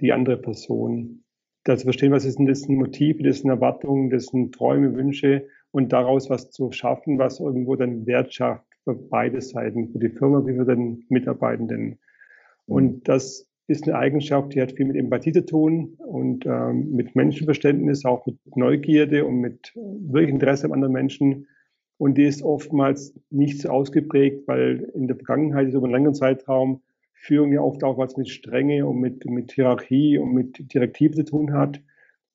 [0.00, 1.24] die andere Person.
[1.64, 4.94] Da zu verstehen, was ist denn das ein Motiv, das sind Erwartungen, das sind Träume,
[4.94, 9.98] Wünsche und daraus was zu schaffen, was irgendwo dann Wert schafft für beide Seiten, für
[9.98, 11.98] die Firma wie für den Mitarbeitenden.
[12.66, 17.16] Und das ist eine Eigenschaft, die hat viel mit Empathie zu tun und ähm, mit
[17.16, 21.48] Menschenverständnis, auch mit Neugierde und mit wirklich Interesse an anderen Menschen.
[21.98, 26.82] Und die ist oftmals nicht so ausgeprägt, weil in der Vergangenheit, über einen längeren Zeitraum,
[27.14, 31.24] Führung ja oft auch was mit Strenge und mit, mit Hierarchie und mit Direktive zu
[31.24, 31.80] tun hat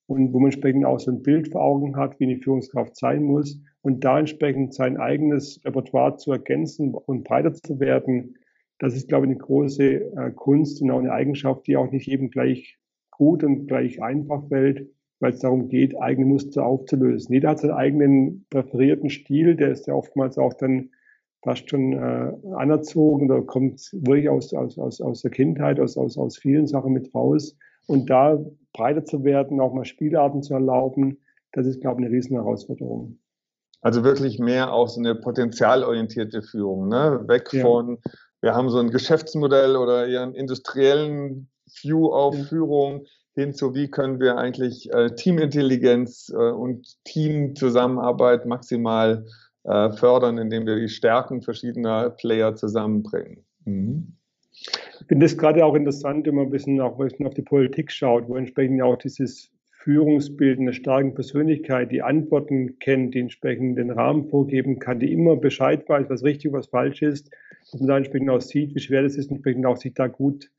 [0.06, 3.22] und wo man entsprechend auch so ein Bild vor Augen hat, wie eine Führungskraft sein
[3.22, 8.36] muss und da entsprechend sein eigenes Repertoire zu ergänzen und breiter zu werden,
[8.82, 12.08] das ist, glaube ich, eine große äh, Kunst und auch eine Eigenschaft, die auch nicht
[12.08, 12.80] jedem gleich
[13.12, 14.90] gut und gleich einfach fällt,
[15.20, 17.32] weil es darum geht, eigene Muster aufzulösen.
[17.32, 20.90] Jeder hat seinen eigenen präferierten Stil, der ist ja oftmals auch dann
[21.44, 26.18] fast schon äh, anerzogen oder kommt wirklich aus, aus, aus, aus der Kindheit, aus, aus,
[26.18, 27.56] aus vielen Sachen mit raus.
[27.86, 31.18] Und da breiter zu werden, auch mal Spielarten zu erlauben,
[31.52, 33.20] das ist, glaube ich, eine riesen Herausforderung.
[33.80, 37.24] Also wirklich mehr auch so eine potenzialorientierte Führung, ne?
[37.26, 37.62] Weg ja.
[37.62, 37.98] von,
[38.42, 41.48] wir haben so ein Geschäftsmodell oder eher einen industriellen
[41.80, 42.44] View auf ja.
[42.44, 49.24] Führung hin zu, wie können wir eigentlich äh, Teamintelligenz äh, und Teamzusammenarbeit maximal
[49.64, 53.44] äh, fördern, indem wir die Stärken verschiedener Player zusammenbringen.
[53.64, 54.16] Mhm.
[54.52, 57.42] Ich finde es gerade auch interessant, wenn man ein bisschen, auch ein bisschen auf die
[57.42, 59.50] Politik schaut, wo entsprechend auch dieses
[59.82, 65.36] Führungsbild einer starken Persönlichkeit, die Antworten kennt, die entsprechend den Rahmen vorgeben kann, die immer
[65.36, 67.30] Bescheid weiß, was richtig, was falsch ist,
[67.72, 70.50] dass man da entsprechend auch sieht, wie schwer es ist, entsprechend auch sich da gut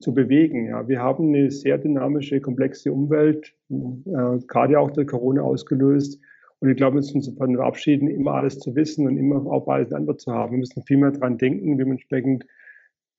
[0.00, 0.66] zu bewegen.
[0.66, 6.20] Ja, wir haben eine sehr dynamische, komplexe Umwelt, äh, gerade auch durch Corona ausgelöst.
[6.60, 9.68] Und ich glaube, wir müssen uns davon verabschieden, immer alles zu wissen und immer auf
[9.68, 10.52] alles eine Antwort zu haben.
[10.52, 12.46] Wir müssen viel mehr daran denken, wie man entsprechend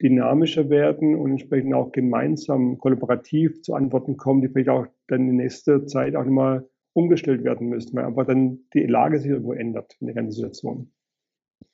[0.01, 5.35] dynamischer werden und entsprechend auch gemeinsam kollaborativ zu Antworten kommen, die vielleicht auch dann in
[5.35, 9.95] nächster Zeit auch nochmal umgestellt werden müssen, weil einfach dann die Lage sich irgendwo ändert
[9.99, 10.91] in der ganzen Situation.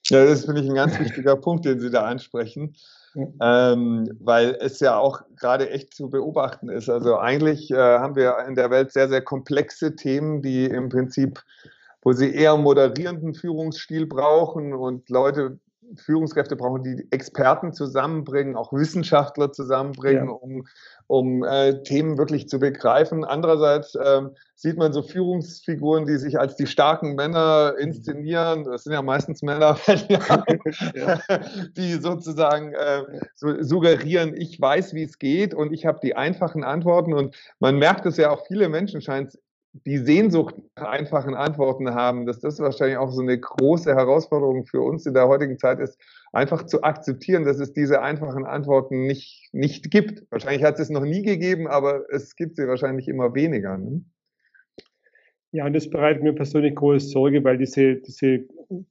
[0.09, 2.75] Ja, das finde ich ein ganz wichtiger Punkt, den Sie da ansprechen,
[3.41, 6.89] ähm, weil es ja auch gerade echt zu beobachten ist.
[6.89, 11.43] Also eigentlich äh, haben wir in der Welt sehr, sehr komplexe Themen, die im Prinzip,
[12.01, 15.59] wo sie eher moderierenden Führungsstil brauchen und Leute
[15.95, 20.33] Führungskräfte brauchen, die Experten zusammenbringen, auch Wissenschaftler zusammenbringen, ja.
[20.33, 20.67] um,
[21.07, 23.23] um äh, Themen wirklich zu begreifen.
[23.23, 28.65] Andererseits ähm, sieht man so Führungsfiguren, die sich als die starken Männer inszenieren.
[28.65, 29.77] Das sind ja meistens Männer,
[30.09, 31.19] ja.
[31.77, 33.03] die sozusagen äh,
[33.35, 37.13] so suggerieren, ich weiß, wie es geht und ich habe die einfachen Antworten.
[37.13, 39.39] Und man merkt es ja auch, viele Menschen scheinen es
[39.73, 44.81] die Sehnsucht nach einfachen Antworten haben, dass das wahrscheinlich auch so eine große Herausforderung für
[44.81, 45.99] uns in der heutigen Zeit ist,
[46.31, 50.25] einfach zu akzeptieren, dass es diese einfachen Antworten nicht, nicht gibt.
[50.31, 53.77] Wahrscheinlich hat es noch nie gegeben, aber es gibt sie wahrscheinlich immer weniger.
[53.77, 54.03] Ne?
[55.57, 58.41] Ja, und das bereitet mir persönlich große Sorge, weil diese, diese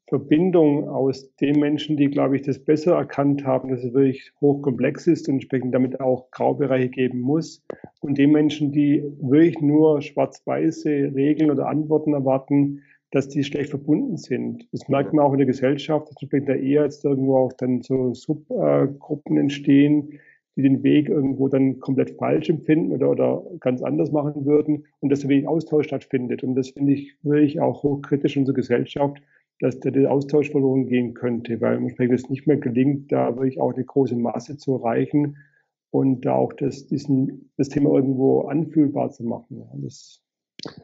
[0.08, 5.06] Verbindung aus den Menschen, die, glaube ich, das besser erkannt haben, dass es wirklich hochkomplex
[5.06, 7.64] ist und entsprechend damit auch Graubereiche geben muss,
[8.00, 14.16] und den Menschen, die wirklich nur schwarz-weiße Regeln oder Antworten erwarten, dass die schlecht verbunden
[14.16, 14.66] sind.
[14.72, 17.80] Das merkt man auch in der Gesellschaft, dass entsprechend da eher jetzt irgendwo auch dann
[17.82, 20.18] so Subgruppen entstehen,
[20.56, 25.10] die den Weg irgendwo dann komplett falsch empfinden oder, oder ganz anders machen würden und
[25.10, 26.42] dass wenig Austausch stattfindet.
[26.42, 29.22] Und das finde ich wirklich auch hochkritisch in unserer Gesellschaft,
[29.60, 33.74] dass da der Austausch verloren gehen könnte, weil es nicht mehr gelingt, da wirklich auch
[33.74, 35.36] eine große Masse zu erreichen
[35.90, 39.58] und da auch das, diesen, das Thema irgendwo anfühlbar zu machen.
[39.58, 40.22] Ja, das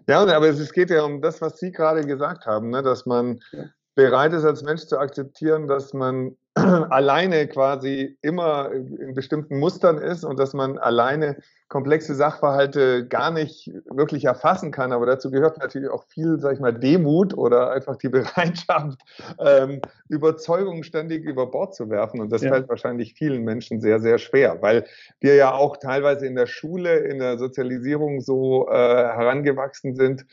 [0.09, 2.83] ja aber es geht ja um das, was Sie gerade gesagt haben, ne?
[2.83, 3.65] dass man ja.
[3.95, 10.23] Bereit ist, als Mensch zu akzeptieren, dass man alleine quasi immer in bestimmten Mustern ist
[10.23, 11.39] und dass man alleine
[11.69, 14.93] komplexe Sachverhalte gar nicht wirklich erfassen kann.
[14.93, 19.01] Aber dazu gehört natürlich auch viel, sag ich mal, Demut oder einfach die Bereitschaft,
[19.39, 22.21] ähm, Überzeugungen ständig über Bord zu werfen.
[22.21, 22.51] Und das ja.
[22.51, 24.85] fällt wahrscheinlich vielen Menschen sehr, sehr schwer, weil
[25.21, 30.27] wir ja auch teilweise in der Schule, in der Sozialisierung so äh, herangewachsen sind,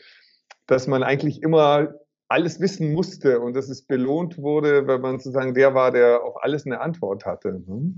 [0.66, 1.94] dass man eigentlich immer
[2.30, 6.42] alles wissen musste und dass es belohnt wurde, wenn man sozusagen der war, der auf
[6.42, 7.62] alles eine Antwort hatte.
[7.66, 7.94] Ne?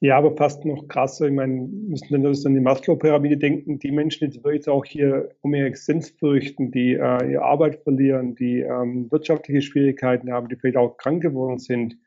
[0.00, 1.26] Ja, aber fast noch krasser.
[1.26, 3.78] Ich meine, müssen dann an die Maslow-Pyramide denken.
[3.78, 8.34] Die Menschen, die wirklich auch hier um ihre Existenz fürchten, die äh, ihre Arbeit verlieren,
[8.34, 11.98] die ähm, wirtschaftliche Schwierigkeiten haben, die vielleicht auch krank geworden sind,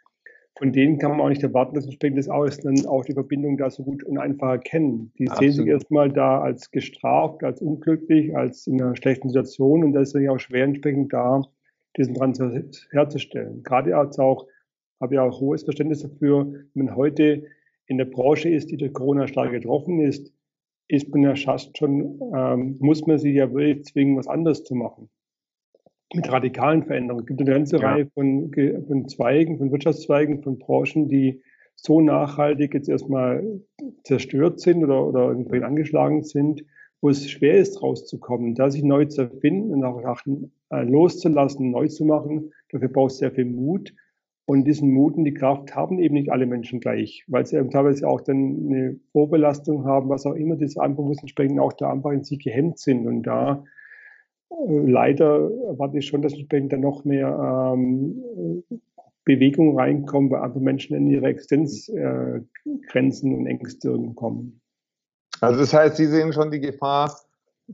[0.56, 3.70] von denen kann man auch nicht erwarten, dass entsprechend das Außen auch die Verbindung da
[3.70, 5.12] so gut und einfach erkennen.
[5.18, 5.54] Die Absolut.
[5.54, 10.01] sehen sich erstmal da als gestraft, als unglücklich, als in einer schlechten Situation und da
[10.01, 11.41] ist es ja auch schwer, entsprechend da
[11.97, 13.64] diesen Transfer herzustellen.
[13.64, 14.47] Gerade als auch,
[15.01, 17.43] habe ich auch hohes Verständnis dafür, wenn man heute
[17.88, 20.32] in der Branche ist, die durch Corona stark getroffen ist,
[20.88, 24.76] ist man ja fast schon, ähm, muss man sich ja wirklich zwingen, was anderes zu
[24.76, 25.10] machen
[26.14, 27.24] mit radikalen Veränderungen.
[27.24, 27.91] Es gibt eine ganze ja.
[27.91, 28.51] Reihe von,
[28.88, 31.41] von Zweigen, von Wirtschaftszweigen, von Branchen, die
[31.76, 33.43] so nachhaltig jetzt erstmal
[34.04, 36.64] zerstört sind oder, oder irgendwie angeschlagen sind,
[37.01, 38.56] wo es schwer ist, rauszukommen.
[38.56, 40.24] Da sich neu zu erfinden und auch nach,
[40.70, 43.93] äh, loszulassen, neu zu machen, dafür braucht es sehr viel Mut.
[44.45, 47.70] Und diesen Mut und die Kraft haben eben nicht alle Menschen gleich, weil sie eben
[47.70, 51.89] teilweise auch dann eine Vorbelastung haben, was auch immer, das einfach muss entsprechend auch da
[51.89, 53.08] einfach in sich gehemmt sind.
[53.08, 53.64] Und da
[54.68, 58.64] leider erwarte ich schon, dass entsprechend dann noch mehr ähm,
[59.26, 64.60] Bewegung reinkommt, weil andere Menschen in ihre Existenzgrenzen äh, und Ängste kommen.
[65.41, 67.12] Also das heißt, Sie sehen schon die Gefahr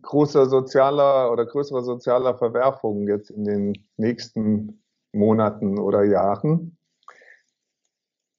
[0.01, 6.77] großer sozialer oder größerer sozialer Verwerfungen jetzt in den nächsten Monaten oder Jahren?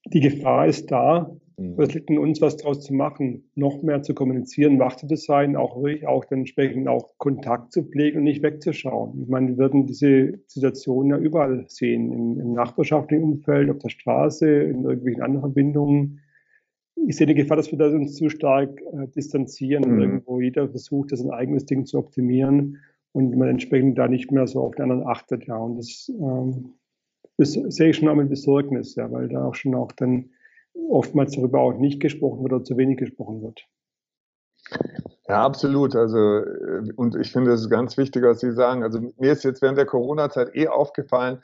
[0.06, 1.30] Die Gefahr ist da,
[1.60, 1.78] Mhm.
[1.78, 5.56] Es liegt in uns, was daraus zu machen, noch mehr zu kommunizieren, wach zu sein,
[5.56, 9.22] auch wirklich auch entsprechend auch Kontakt zu pflegen und nicht wegzuschauen.
[9.22, 13.90] Ich meine, wir würden diese Situation ja überall sehen, im, im nachbarschaftlichen Umfeld, auf der
[13.90, 16.20] Straße, in irgendwelchen anderen Verbindungen.
[17.06, 19.92] Ich sehe die Gefahr, dass wir da uns zu stark äh, distanzieren mhm.
[19.92, 22.78] und irgendwo jeder versucht, das ein eigenes Ding zu optimieren
[23.12, 25.46] und man entsprechend da nicht mehr so auf den anderen achtet.
[25.46, 26.72] Ja, und das, ähm,
[27.36, 30.30] das sehe ich schon auch mit Besorgnis, ja, weil da auch schon auch dann
[30.88, 33.66] oftmals darüber auch nicht gesprochen wird oder zu wenig gesprochen wird.
[35.28, 35.94] Ja, absolut.
[35.96, 38.82] Also, äh, und ich finde, es ganz wichtig, was Sie sagen.
[38.82, 41.40] Also, mir ist jetzt während der Corona-Zeit eh aufgefallen,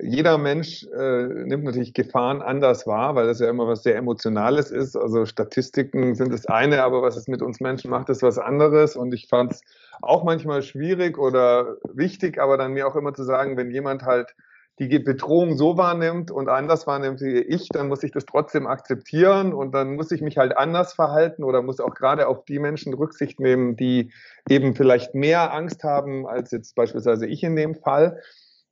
[0.00, 4.70] jeder Mensch äh, nimmt natürlich Gefahren anders wahr, weil das ja immer was sehr Emotionales
[4.70, 4.96] ist.
[4.96, 8.96] Also Statistiken sind das eine, aber was es mit uns Menschen macht, ist was anderes.
[8.96, 9.60] Und ich fand es
[10.00, 14.34] auch manchmal schwierig oder wichtig, aber dann mir auch immer zu sagen, wenn jemand halt
[14.78, 19.52] die Bedrohung so wahrnimmt und anders wahrnimmt wie ich, dann muss ich das trotzdem akzeptieren
[19.52, 22.94] und dann muss ich mich halt anders verhalten oder muss auch gerade auf die Menschen
[22.94, 24.12] Rücksicht nehmen, die
[24.48, 28.20] eben vielleicht mehr Angst haben als jetzt beispielsweise ich in dem Fall.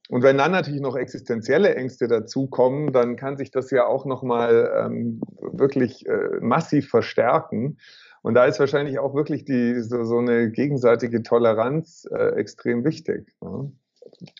[0.08, 4.70] Und wenn dann natürlich noch existenzielle Ängste dazukommen, dann kann sich das ja auch nochmal
[4.76, 7.78] ähm, wirklich äh, massiv verstärken.
[8.22, 13.32] Und da ist wahrscheinlich auch wirklich die, so, so eine gegenseitige Toleranz äh, extrem wichtig.
[13.40, 13.72] Ne?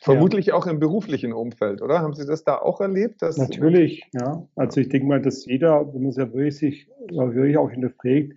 [0.00, 0.54] Vermutlich ja.
[0.54, 2.00] auch im beruflichen Umfeld, oder?
[2.00, 3.22] Haben Sie das da auch erlebt?
[3.22, 4.46] Natürlich, ja.
[4.56, 8.32] Also ich denke mal, dass jeder, wenn man ja wirklich sich wirklich auch hinterfragt,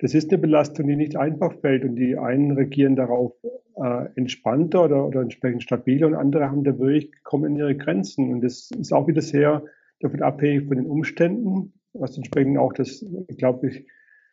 [0.00, 3.32] das ist eine Belastung, die nicht einfach fällt und die einen reagieren darauf
[3.76, 8.32] äh, entspannter oder, oder entsprechend stabiler und andere haben da wirklich kommen in ihre Grenzen
[8.32, 9.64] und das ist auch wieder sehr
[10.00, 13.04] davon abhängig von den Umständen, was entsprechend auch das,
[13.38, 13.86] glaube, ich,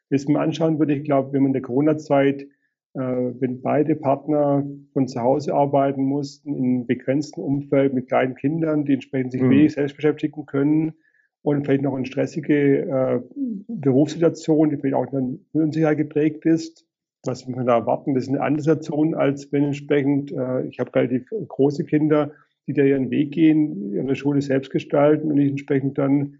[0.09, 2.47] wenn mir anschauen würde, ich glaube, wenn man in der Corona-Zeit äh,
[2.93, 8.83] wenn beide Partner von zu Hause arbeiten mussten, in einem begrenzten Umfeld mit kleinen Kindern,
[8.83, 9.49] die entsprechend sich mhm.
[9.49, 10.93] wenig selbst beschäftigen können
[11.41, 13.21] und vielleicht noch eine stressige äh,
[13.67, 16.85] Berufssituation, die vielleicht auch dann Unsicherheit geprägt ist.
[17.23, 18.13] Was muss man da erwarten?
[18.13, 22.31] Das ist eine andere Situation, als wenn entsprechend, äh, ich habe relativ große Kinder,
[22.67, 26.37] die da ihren Weg gehen, ihre Schule selbst gestalten und ich entsprechend dann äh,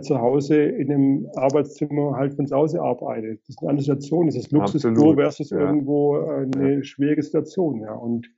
[0.00, 3.36] zu Hause in einem Arbeitszimmer halt von zu Hause arbeite.
[3.36, 4.26] Das ist eine andere Situation.
[4.26, 5.58] Das ist Luxusbüro versus ja.
[5.58, 6.82] irgendwo äh, eine ja.
[6.82, 7.80] schwierige Situation.
[7.80, 7.92] Ja.
[7.92, 8.30] Und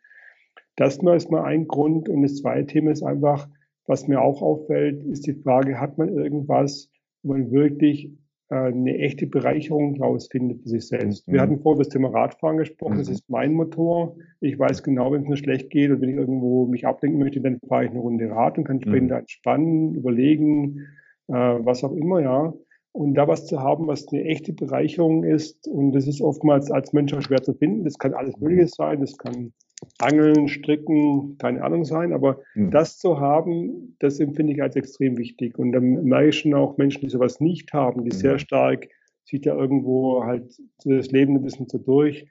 [0.77, 2.09] das nur ist mal ein Grund.
[2.09, 3.49] Und das zweite Thema ist einfach,
[3.87, 6.91] was mir auch auffällt, ist die Frage, hat man irgendwas,
[7.23, 8.13] wo man wirklich
[8.49, 11.27] äh, eine echte Bereicherung daraus findet für sich selbst.
[11.27, 11.33] Mhm.
[11.33, 12.99] Wir hatten vorher das Thema Radfahren gesprochen, mhm.
[12.99, 14.17] das ist mein Motor.
[14.41, 17.41] Ich weiß genau, wenn es mir schlecht geht und wenn ich irgendwo mich ablenken möchte,
[17.41, 19.17] dann fahre ich eine Runde Rad und kann entsprechend mhm.
[19.17, 20.87] entspannen, überlegen,
[21.29, 22.55] äh, was auch immer, ja.
[22.93, 26.95] Und da was zu haben, was eine echte Bereicherung ist, und das ist oftmals als
[26.95, 27.85] Mensch auch schwer zu finden.
[27.85, 29.53] Das kann alles Mögliche sein, das kann
[29.99, 32.71] Angeln, Stricken, keine Ahnung sein, aber mhm.
[32.71, 35.59] das zu haben, das empfinde ich als extrem wichtig.
[35.59, 38.19] Und dann merke ich schon auch Menschen, die sowas nicht haben, die mhm.
[38.19, 38.89] sehr stark
[39.25, 42.27] sich da irgendwo halt das Leben ein bisschen so durch,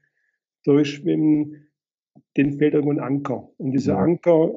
[0.63, 1.67] durchschwimmen,
[2.37, 3.49] denen fehlt irgendwo ein Anker.
[3.57, 3.99] Und dieser ja.
[3.99, 4.51] Anker,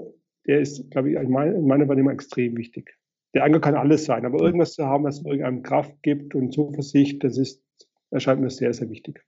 [0.47, 2.98] der ist, glaube ich, in meiner Wahrnehmung extrem wichtig
[3.35, 7.22] der Anker kann alles sein, aber irgendwas zu haben, was irgendeinem Kraft gibt und Zuversicht,
[7.24, 7.62] das ist,
[8.11, 9.24] erscheint mir sehr, sehr wichtig.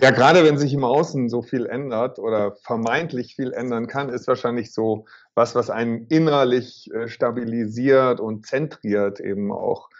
[0.00, 4.26] Ja, gerade wenn sich im Außen so viel ändert oder vermeintlich viel ändern kann, ist
[4.26, 9.90] wahrscheinlich so was, was einen innerlich äh, stabilisiert und zentriert eben auch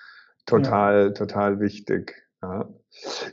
[0.46, 1.10] total, ja.
[1.10, 2.14] total wichtig.
[2.42, 2.68] Ja,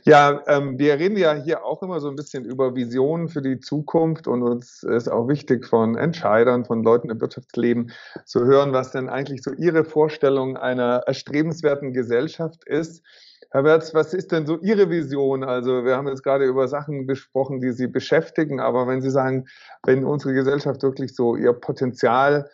[0.04, 3.58] ja ähm, wir reden ja hier auch immer so ein bisschen über Visionen für die
[3.58, 7.92] Zukunft und uns ist auch wichtig von Entscheidern, von Leuten im Wirtschaftsleben
[8.24, 13.02] zu hören, was denn eigentlich so ihre Vorstellung einer erstrebenswerten Gesellschaft ist.
[13.50, 15.44] Herr Wertz, was ist denn so Ihre Vision?
[15.44, 19.46] Also wir haben jetzt gerade über Sachen gesprochen, die Sie beschäftigen, aber wenn Sie sagen,
[19.84, 22.50] wenn unsere Gesellschaft wirklich so ihr Potenzial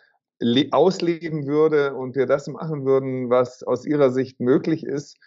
[0.71, 5.17] ausleben würde und wir das machen würden, was aus Ihrer Sicht möglich ist,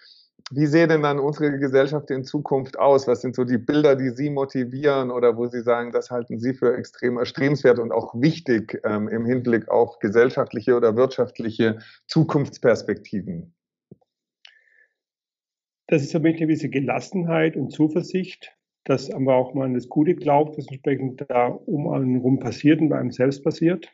[0.52, 3.08] wie sähe denn dann unsere Gesellschaft in Zukunft aus?
[3.08, 6.54] Was sind so die Bilder, die Sie motivieren oder wo Sie sagen, das halten Sie
[6.54, 13.54] für extrem erstrebenswert und auch wichtig ähm, im Hinblick auf gesellschaftliche oder wirtschaftliche Zukunftsperspektiven?
[15.88, 19.88] Das ist für mich eine gewisse Gelassenheit und Zuversicht, dass man auch mal an das
[19.88, 23.88] Gute glaubt, was entsprechend da um einen herum passiert und bei einem selbst passiert.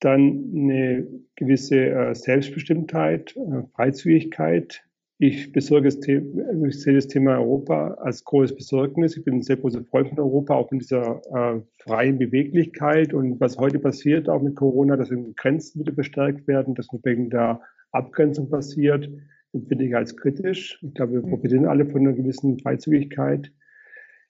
[0.00, 4.87] Dann eine gewisse äh, Selbstbestimmtheit, äh, Freizügigkeit,
[5.20, 9.16] ich besorge das Thema, ich sehe das Thema Europa als großes Besorgnis.
[9.16, 13.12] Ich bin ein sehr großer Freund von Europa, auch in dieser äh, freien Beweglichkeit.
[13.12, 17.60] Und was heute passiert, auch mit Corona, dass Grenzen wieder bestärkt werden, dass wegen der
[17.90, 19.10] Abgrenzung passiert,
[19.52, 20.78] empfinde ich als kritisch.
[20.82, 21.30] Ich glaube, wir mhm.
[21.30, 23.50] profitieren alle von einer gewissen Freizügigkeit.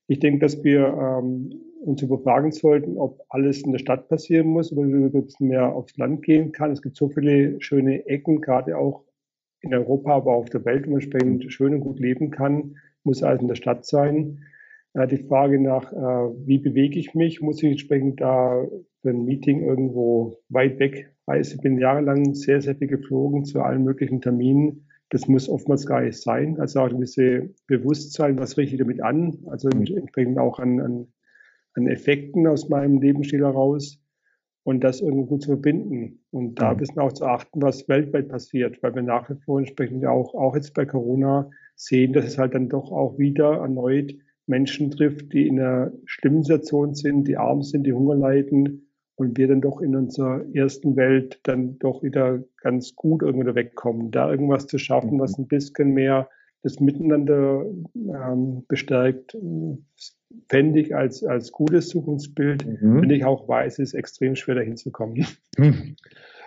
[0.06, 1.50] Ich denke, dass wir ähm,
[1.84, 5.74] uns überfragen sollten, ob alles in der Stadt passieren muss oder wir ein bisschen mehr
[5.74, 6.70] aufs Land gehen kann.
[6.70, 9.04] Es gibt so viele schöne Ecken, gerade auch
[9.60, 13.42] in Europa, aber auch auf der Welt entsprechend schön und gut leben kann, muss also
[13.42, 14.44] in der Stadt sein.
[14.94, 18.66] Die Frage nach, äh, wie bewege ich mich, muss ich entsprechend da
[19.02, 21.56] für ein Meeting irgendwo weit weg reisen.
[21.56, 24.88] Ich bin jahrelang sehr, sehr viel geflogen zu allen möglichen Terminen.
[25.10, 26.58] Das muss oftmals gar nicht sein.
[26.58, 29.38] Also auch ein bisschen Bewusstsein, was richte ich damit an?
[29.46, 29.86] Also mhm.
[29.86, 31.06] entsprechend auch an, an,
[31.74, 34.02] an Effekten aus meinem Lebensstil heraus
[34.64, 36.20] und das irgendwie gut zu verbinden.
[36.30, 39.58] Und da ein bisschen auch zu achten, was weltweit passiert, weil wir nach wie vor
[39.58, 44.14] entsprechend auch, auch jetzt bei Corona sehen, dass es halt dann doch auch wieder erneut
[44.48, 49.36] Menschen trifft, die in einer schlimmen Situation sind, die arm sind, die Hunger leiden und
[49.36, 54.10] wir dann doch in unserer ersten Welt dann doch wieder ganz gut irgendwo wegkommen.
[54.10, 55.44] Da irgendwas zu schaffen, was mhm.
[55.44, 56.28] ein bisschen mehr
[56.62, 59.36] das Miteinander ähm, bestärkt,
[60.48, 63.02] fände ich als, als gutes Zukunftsbild, mhm.
[63.02, 65.26] wenn ich auch weiß, es ist extrem schwer dahin zu kommen.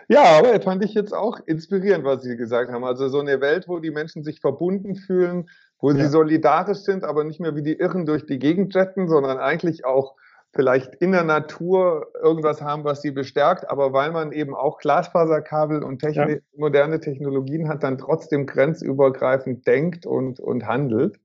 [0.08, 2.84] Ja, aber fand ich jetzt auch inspirierend, was Sie gesagt haben.
[2.84, 5.96] Also so eine Welt, wo die Menschen sich verbunden fühlen, wo ja.
[5.96, 9.86] sie solidarisch sind, aber nicht mehr wie die Irren durch die Gegend jetten, sondern eigentlich
[9.86, 10.16] auch
[10.54, 15.82] vielleicht in der Natur irgendwas haben, was sie bestärkt, aber weil man eben auch Glasfaserkabel
[15.82, 16.40] und Techni ja.
[16.58, 21.20] moderne Technologien hat, dann trotzdem grenzübergreifend denkt und, und handelt.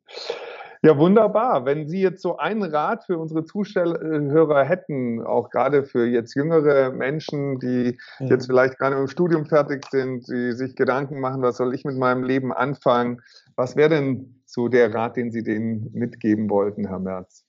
[0.83, 1.65] Ja, wunderbar.
[1.65, 6.93] Wenn Sie jetzt so einen Rat für unsere Zuhörer hätten, auch gerade für jetzt jüngere
[6.93, 8.27] Menschen, die ja.
[8.27, 11.97] jetzt vielleicht gerade im Studium fertig sind, die sich Gedanken machen, was soll ich mit
[11.97, 13.23] meinem Leben anfangen?
[13.57, 17.45] Was wäre denn so der Rat, den Sie denen mitgeben wollten, Herr Merz?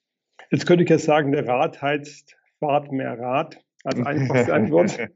[0.50, 4.98] Jetzt könnte ich ja sagen, der Rat heißt, fahrt mehr Rad als einfachste Antwort.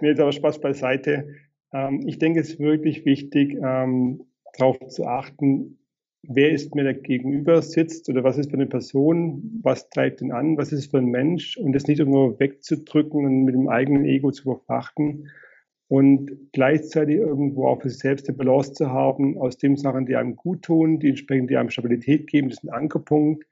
[0.00, 1.28] nee, jetzt aber Spaß beiseite.
[1.72, 4.24] Ähm, ich denke, es ist wirklich wichtig, ähm,
[4.56, 5.77] darauf zu achten,
[6.22, 10.32] wer ist mir da gegenüber sitzt oder was ist für eine Person, was treibt ihn
[10.32, 14.04] an, was ist für ein Mensch und das nicht irgendwo wegzudrücken und mit dem eigenen
[14.04, 15.28] Ego zu verfrachten
[15.88, 20.16] und gleichzeitig irgendwo auch für sich selbst eine Balance zu haben aus den Sachen, die
[20.16, 23.44] einem gut tun, die entsprechend die einem Stabilität geben, das ist ein Ankerpunkt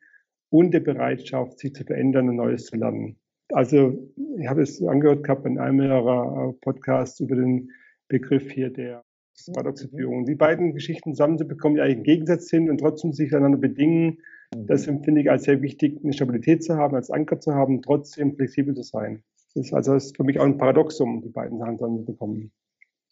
[0.50, 3.16] und der Bereitschaft, sich zu verändern und Neues zu lernen.
[3.52, 3.96] Also
[4.38, 7.70] ich habe es angehört gehabt in einem ihrer Podcasts über den
[8.08, 9.04] Begriff hier der
[9.52, 10.24] Paradoxifierung.
[10.24, 14.18] Die beiden Geschichten zusammenzubekommen, die eigentlich im Gegensatz sind und trotzdem sich einander bedingen,
[14.54, 14.66] mhm.
[14.66, 18.34] das empfinde ich als sehr wichtig, eine Stabilität zu haben, als Anker zu haben, trotzdem
[18.34, 19.22] flexibel zu sein.
[19.54, 22.52] Das ist also das ist für mich auch ein Paradoxum, die beiden Sachen zusammenzubekommen.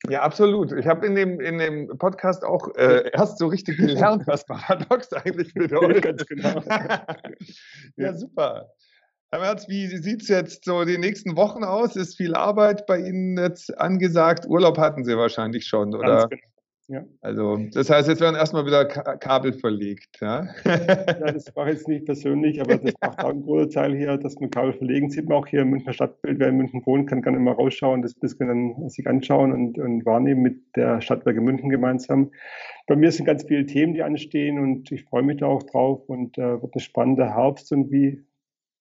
[0.09, 0.73] Ja, absolut.
[0.73, 5.13] Ich habe in dem, in dem Podcast auch äh, erst so richtig gelernt, was Paradox
[5.13, 6.03] eigentlich bedeutet.
[6.03, 6.61] Ganz genau.
[7.97, 8.71] ja, super.
[9.35, 11.97] Herr Merz, wie sieht es jetzt so die nächsten Wochen aus?
[11.97, 14.47] Ist viel Arbeit bei Ihnen jetzt angesagt?
[14.47, 16.29] Urlaub hatten Sie wahrscheinlich schon, oder?
[16.29, 16.43] Genau.
[16.87, 17.05] Ja.
[17.21, 20.21] Also, das heißt, jetzt werden erstmal wieder Kabel verlegt.
[20.21, 20.47] Ja?
[20.65, 24.17] ja, das mache ich jetzt nicht persönlich, aber das macht auch einen großen Teil hier,
[24.19, 25.11] dass man Kabel verlegen.
[25.11, 26.39] Sieht man auch hier im Münchner Stadtbild.
[26.39, 30.07] Wer in München wohnt, kann, kann immer rausschauen, das bisschen dann sich anschauen und, und
[30.07, 32.31] wahrnehmen mit der Stadtwerke München gemeinsam.
[32.87, 36.09] Bei mir sind ganz viele Themen, die anstehen und ich freue mich da auch drauf
[36.09, 38.23] und äh, wird ein spannender Herbst und wie,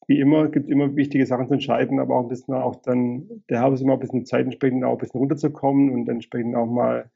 [0.08, 3.44] wie immer, gibt es immer wichtige Sachen zu entscheiden, aber auch ein bisschen auch dann,
[3.50, 6.68] der Herbst ist immer ein bisschen Zeit, entsprechend auch ein bisschen runterzukommen und entsprechend auch
[6.68, 7.10] mal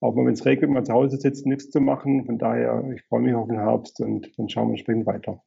[0.00, 2.24] auch mal, wenn es regnet, mal zu Hause sitzen, nichts zu machen.
[2.24, 5.42] Von daher, ich freue mich auf den Herbst und dann schauen wir entsprechend weiter.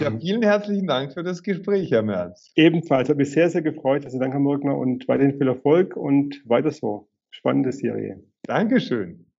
[0.00, 2.52] Ja, vielen herzlichen Dank für das Gespräch, Herr Merz.
[2.54, 4.04] Ebenfalls, hat mich sehr, sehr gefreut.
[4.04, 7.08] Also danke, Herr Murgner, und weiterhin viel Erfolg und weiter so.
[7.30, 8.22] Spannende Serie.
[8.42, 9.29] Dankeschön.